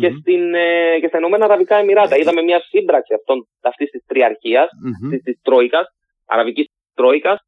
και, 0.00 0.10
στην, 0.20 0.54
ε, 0.54 0.98
και 1.00 1.08
στα 1.08 1.18
Ηνωμένα 1.18 1.44
Αραβικά 1.44 1.76
Εμμυράτα. 1.76 2.16
Είδαμε 2.16 2.42
μια 2.42 2.60
σύμπραξη 2.60 3.14
αυτών, 3.14 3.48
αυτής 3.62 3.90
της 3.90 4.04
τριαρχίας, 4.06 4.68
mm-hmm. 4.68 5.20
της, 5.24 5.40
Τρόικας, 5.42 5.86
Αραβικής 6.26 6.66
Τρόικας. 6.94 7.38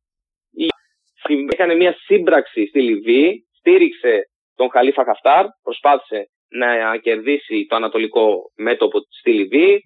Έκανε 1.48 1.74
μια 1.74 1.96
σύμπραξη 2.04 2.66
στη 2.66 2.80
Λιβύη, 2.80 3.46
στήριξε 3.58 4.22
τον 4.54 4.70
Χαλίφα 4.70 5.04
Χαφτάρ, 5.04 5.46
προσπάθησε 5.62 6.30
να 6.48 6.96
κερδίσει 6.96 7.66
το 7.68 7.76
ανατολικό 7.76 8.50
μέτωπο 8.56 8.98
στη 9.18 9.32
λιβυη 9.32 9.82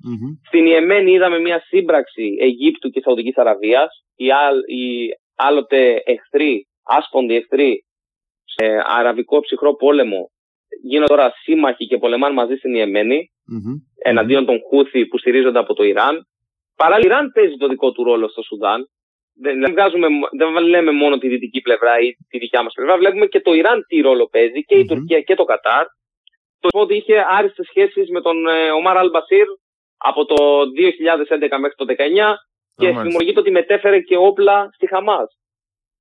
Στην 0.47 0.67
Ιεμένη 0.67 1.13
είδαμε 1.13 1.39
μια 1.39 1.61
σύμπραξη 1.67 2.37
Αιγύπτου 2.41 2.91
και 2.91 3.01
Σαουδικής 3.01 3.37
Αραβίας. 3.37 4.05
Οι, 4.17 4.27
οι 4.77 5.09
άλλοτε 5.35 6.03
εχθροί, 6.05 6.67
άσπονδοι 6.83 7.35
εχθροί 7.35 7.85
σε 8.45 8.67
αραβικό 8.99 9.41
ψυχρό 9.41 9.75
πόλεμο 9.75 10.31
γίνονται 10.83 11.15
τώρα 11.15 11.33
σύμμαχοι 11.43 11.87
και 11.87 11.99
πολεμάνε 11.99 12.35
μαζί 12.35 12.55
στην 12.55 12.75
ιεμενη 12.75 13.31
εναντίον 14.03 14.45
των 14.45 14.59
Χούθη 14.69 15.07
που 15.07 15.19
στηρίζονται 15.19 15.59
από 15.59 15.75
το 15.75 15.83
Ιράν. 15.83 16.27
Παράλληλα, 16.77 17.07
η 17.07 17.11
Ιράν 17.15 17.31
παίζει 17.35 17.57
το 17.57 17.69
δικό 17.69 17.93
του 17.93 18.05
ρόλο 18.05 18.29
στο 18.29 18.43
Σουδάν. 18.43 18.89
Δεν, 19.43 19.73
βγάζουμε, 19.73 20.07
δεν 20.39 20.67
λέμε 20.67 20.93
μόνο 20.93 21.19
τη 21.19 21.29
δυτική 21.29 21.61
πλευρά 21.61 22.01
ή 22.01 22.17
τη 22.29 22.39
δικιά 22.39 22.63
μας 22.63 22.73
πλευρά. 22.73 22.97
Βλέπουμε 22.97 23.27
και 23.27 23.41
το 23.41 23.53
Ιράν 23.53 23.85
τι 23.89 24.01
ρόλο 24.01 24.29
παίζει 24.29 24.65
και 24.65 24.75
η 24.75 24.85
Τουρκία 24.85 25.21
και 25.21 25.35
το 25.35 25.45
Κατάρ. 25.45 25.87
Το 26.61 26.81
ότι 26.81 26.97
είχε 26.97 27.27
άριστες 27.29 27.67
σχέσεις 27.67 28.11
με 28.11 28.21
τον 28.21 28.49
ε, 28.49 28.71
Ομάρ 28.71 28.97
Αλμπασίρ 28.97 29.47
από 29.97 30.25
το 30.25 30.35
2011 30.37 31.59
μέχρι 31.61 31.77
το 31.77 31.85
2019 31.89 32.35
και 32.75 32.87
θυμολογείται 32.87 33.41
ότι 33.41 33.51
μετέφερε 33.51 34.01
και 34.01 34.17
όπλα 34.17 34.71
στη 34.75 34.87
Χαμάς. 34.89 35.39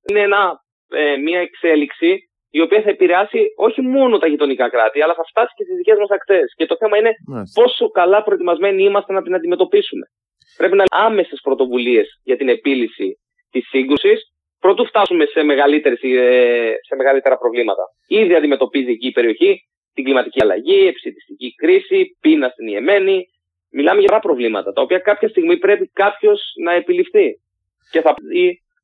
Είναι 0.08 0.20
ένα, 0.20 0.60
ε, 0.88 1.16
μια 1.16 1.40
εξέλιξη 1.40 2.30
η 2.50 2.60
οποία 2.60 2.82
θα 2.82 2.90
επηρεάσει 2.90 3.46
όχι 3.56 3.80
μόνο 3.80 4.18
τα 4.18 4.26
γειτονικά 4.26 4.68
κράτη, 4.68 5.02
αλλά 5.02 5.14
θα 5.14 5.24
φτάσει 5.28 5.52
και 5.56 5.64
στις 5.64 5.76
δικές 5.76 5.98
μας 5.98 6.10
ακτές. 6.10 6.54
Και 6.56 6.66
το 6.66 6.76
θέμα 6.76 6.96
είναι 6.98 7.12
πόσο 7.54 7.90
καλά 7.90 8.22
προετοιμασμένοι 8.22 8.82
είμαστε 8.82 9.12
να 9.12 9.22
την 9.22 9.34
αντιμετωπίσουμε. 9.34 10.06
Πρέπει 10.56 10.76
να 10.76 10.84
άμεσες 10.90 11.40
πρωτοβουλίες 11.42 12.20
για 12.22 12.36
την 12.36 12.48
επίλυση 12.48 13.19
της 13.50 13.68
σύγκρουσης, 13.68 14.32
προτού 14.60 14.86
φτάσουμε 14.86 15.24
σε, 15.24 15.40
ε, 15.40 16.72
σε 16.86 16.96
μεγαλύτερα 16.96 17.38
προβλήματα. 17.38 17.82
Ήδη 18.06 18.34
αντιμετωπίζει 18.34 18.90
εκεί 18.90 19.06
η 19.06 19.12
περιοχή 19.12 19.60
την 19.94 20.04
κλιματική 20.04 20.42
αλλαγή, 20.42 20.86
επιστημιστική 20.86 21.54
κρίση, 21.54 22.16
πείνα 22.20 22.48
στην 22.48 22.66
Ιεμένη. 22.66 23.26
Μιλάμε 23.70 24.00
για 24.00 24.18
προβλήματα, 24.18 24.72
τα 24.72 24.82
οποία 24.82 24.98
κάποια 24.98 25.28
στιγμή 25.28 25.56
πρέπει 25.58 25.90
κάποιος 25.92 26.42
να 26.62 26.72
επιληφθεί. 26.72 27.34
Και 27.90 28.00
θα 28.00 28.14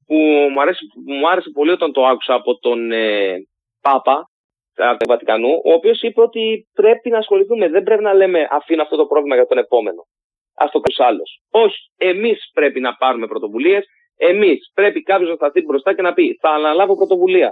που 0.06 0.14
μου, 0.52 0.60
αρέσει, 0.60 0.84
μου 1.06 1.28
άρεσε 1.30 1.50
πολύ 1.50 1.70
όταν 1.70 1.92
το 1.92 2.06
άκουσα 2.06 2.34
από 2.34 2.58
τον 2.58 2.92
ε, 2.92 3.34
Πάπα 3.80 4.30
του 4.76 5.06
Βατικανού, 5.06 5.60
ο 5.64 5.72
οποίος 5.72 6.02
είπε 6.02 6.20
ότι 6.20 6.68
πρέπει 6.74 7.10
να 7.10 7.18
ασχοληθούμε. 7.18 7.68
Δεν 7.68 7.82
πρέπει 7.82 8.02
να 8.02 8.14
λέμε 8.14 8.48
αφήνω 8.50 8.82
αυτό 8.82 8.96
το 8.96 9.06
πρόβλημα 9.06 9.34
για 9.34 9.46
τον 9.46 9.58
επόμενο. 9.58 10.06
Α 10.54 10.66
το 10.72 10.80
πει 10.80 10.94
άλλος. 11.02 11.40
Όχι. 11.50 11.90
Εμείς 11.96 12.50
πρέπει 12.54 12.80
να 12.80 12.94
πάρουμε 12.94 13.26
πρωτοβουλίες. 13.26 13.86
Εμείς 14.16 14.70
πρέπει 14.74 15.02
κάποιος 15.02 15.28
να 15.28 15.34
σταθεί 15.34 15.60
μπροστά 15.62 15.94
και 15.94 16.02
να 16.02 16.12
πει 16.12 16.36
Θα 16.40 16.50
αναλάβω 16.50 16.96
πρωτοβουλία. 16.96 17.50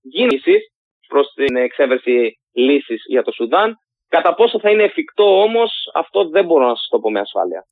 Γίνησης 0.00 0.62
προς 1.08 1.26
την 1.34 1.56
εξέβερση 1.56 2.38
λύσης 2.52 3.02
για 3.08 3.22
το 3.22 3.32
Σουδάν. 3.32 3.74
Κατά 4.08 4.34
πόσο 4.34 4.60
θα 4.60 4.70
είναι 4.70 4.82
εφικτό 4.82 5.42
όμως, 5.42 5.70
αυτό 5.94 6.28
δεν 6.28 6.44
μπορώ 6.44 6.66
να 6.66 6.74
σας 6.74 6.88
το 6.90 6.98
πω 6.98 7.10
με 7.10 7.20
ασφάλεια. 7.20 7.62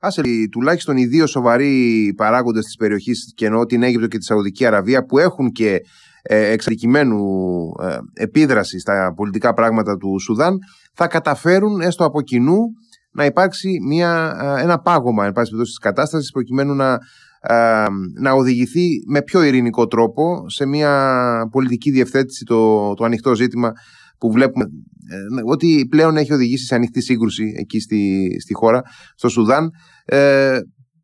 Άσε 0.00 0.22
τουλάχιστον 0.50 0.96
οι 0.96 1.06
δύο 1.06 1.26
σοβαροί 1.26 2.14
παράγοντες 2.16 2.64
της 2.64 2.76
περιοχής, 2.76 3.32
και 3.36 3.46
εννοώ 3.46 3.64
την 3.64 3.82
Αίγυπτο 3.82 4.06
και 4.06 4.18
τη 4.18 4.24
Σαουδική 4.24 4.66
Αραβία, 4.66 5.04
που 5.04 5.18
έχουν 5.18 5.50
και 5.50 5.80
ε, 6.22 6.50
εξαδικημένου 6.50 7.18
ε, 7.82 8.22
επίδραση 8.22 8.78
στα 8.78 9.12
πολιτικά 9.16 9.54
πράγματα 9.54 9.96
του 9.96 10.20
Σουδάν, 10.20 10.58
θα 10.94 11.06
καταφέρουν 11.06 11.80
έστω 11.80 12.04
από 12.04 12.22
κοινού 12.22 12.58
να 13.12 13.24
υπάρξει 13.24 13.68
μια, 13.88 14.36
ε, 14.40 14.62
ένα 14.62 14.78
πάγωμα 14.78 15.26
εν 15.26 15.32
πάση 15.32 15.52
της 15.56 15.78
κατάστασης 15.78 16.30
προκειμένου 16.30 16.74
να, 16.74 16.98
να 18.20 18.32
οδηγηθεί 18.32 18.88
με 19.06 19.22
πιο 19.22 19.42
ειρηνικό 19.42 19.86
τρόπο 19.86 20.44
σε 20.48 20.66
μια 20.66 21.48
πολιτική 21.50 21.90
διευθέτηση 21.90 22.44
το, 22.44 22.94
το 22.94 23.04
ανοιχτό 23.04 23.34
ζήτημα 23.34 23.72
που 24.18 24.32
βλέπουμε 24.32 24.64
ότι 25.46 25.86
πλέον 25.90 26.16
έχει 26.16 26.32
οδηγήσει 26.32 26.64
σε 26.64 26.74
ανοιχτή 26.74 27.00
σύγκρουση 27.00 27.54
εκεί 27.58 27.80
στη, 27.80 28.28
στη 28.40 28.54
χώρα, 28.54 28.82
στο 29.14 29.28
Σουδάν. 29.28 29.70
Ε, 30.04 30.58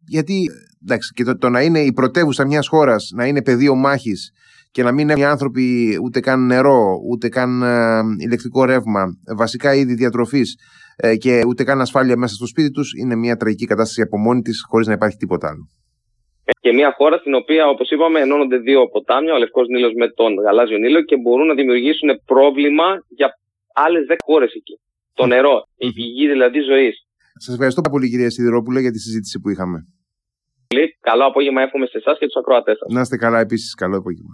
γιατί 0.06 0.50
εντάξει, 0.82 1.12
και 1.12 1.24
το, 1.24 1.36
το, 1.36 1.48
να 1.48 1.62
είναι 1.62 1.80
η 1.80 1.92
πρωτεύουσα 1.92 2.46
μιας 2.46 2.68
χώρας 2.68 3.10
να 3.14 3.26
είναι 3.26 3.42
πεδίο 3.42 3.74
μάχης 3.74 4.30
και 4.70 4.82
να 4.82 4.92
μην 4.92 5.10
έχουν 5.10 5.22
οι 5.22 5.24
άνθρωποι 5.24 5.98
ούτε 6.02 6.20
καν 6.20 6.46
νερό, 6.46 6.98
ούτε 7.10 7.28
καν 7.28 7.62
ε, 7.62 8.00
ηλεκτρικό 8.18 8.64
ρεύμα, 8.64 9.04
βασικά 9.36 9.74
είδη 9.74 9.94
διατροφής 9.94 10.54
ε, 10.96 11.16
και 11.16 11.42
ούτε 11.46 11.64
καν 11.64 11.80
ασφάλεια 11.80 12.16
μέσα 12.16 12.34
στο 12.34 12.46
σπίτι 12.46 12.70
τους, 12.70 12.92
είναι 12.92 13.16
μια 13.16 13.36
τραγική 13.36 13.64
κατάσταση 13.64 14.02
από 14.02 14.18
μόνη 14.18 14.40
της, 14.40 14.64
χωρίς 14.68 14.86
να 14.86 14.92
υπάρχει 14.92 15.16
τίποτα 15.16 15.48
άλλο. 15.48 15.70
Και 16.60 16.72
μια 16.72 16.92
χώρα 16.98 17.16
στην 17.16 17.34
οποία, 17.34 17.68
όπως 17.68 17.90
είπαμε, 17.90 18.20
ενώνονται 18.20 18.56
δύο 18.56 18.88
ποτάμια, 18.88 19.34
ο 19.34 19.38
Λευκός 19.38 19.68
Νείλος 19.68 19.92
με 19.94 20.08
τον 20.08 20.34
Γαλάζιο 20.34 20.78
Νείλο 20.78 21.02
και 21.02 21.16
μπορούν 21.16 21.46
να 21.46 21.54
δημιουργήσουν 21.54 22.08
πρόβλημα 22.24 22.84
για 23.08 23.28
άλλες 23.74 24.06
10 24.08 24.14
χώρες 24.24 24.52
εκεί. 24.52 24.80
Το 25.14 25.26
νερό, 25.26 25.62
η 25.76 25.92
πηγή 25.92 26.28
δηλαδή 26.28 26.60
ζωής. 26.60 27.06
Σας 27.34 27.54
ευχαριστώ 27.54 27.80
πολύ, 27.90 28.08
κυρία 28.08 28.30
Σιδηρόπουλα, 28.30 28.80
για 28.80 28.90
τη 28.90 28.98
συζήτηση 28.98 29.40
που 29.40 29.48
είχαμε. 29.50 29.86
Καλό 31.00 31.24
απόγευμα 31.26 31.62
εύχομαι 31.62 31.86
σε 31.86 31.98
εσάς 31.98 32.18
και 32.18 32.26
τους 32.26 32.36
ακροατές 32.36 32.78
σας. 32.78 32.92
Να 32.92 33.00
είστε 33.00 33.16
καλά, 33.16 33.40
επίσης. 33.40 33.74
Καλό 33.74 33.96
απόγευμα. 33.96 34.30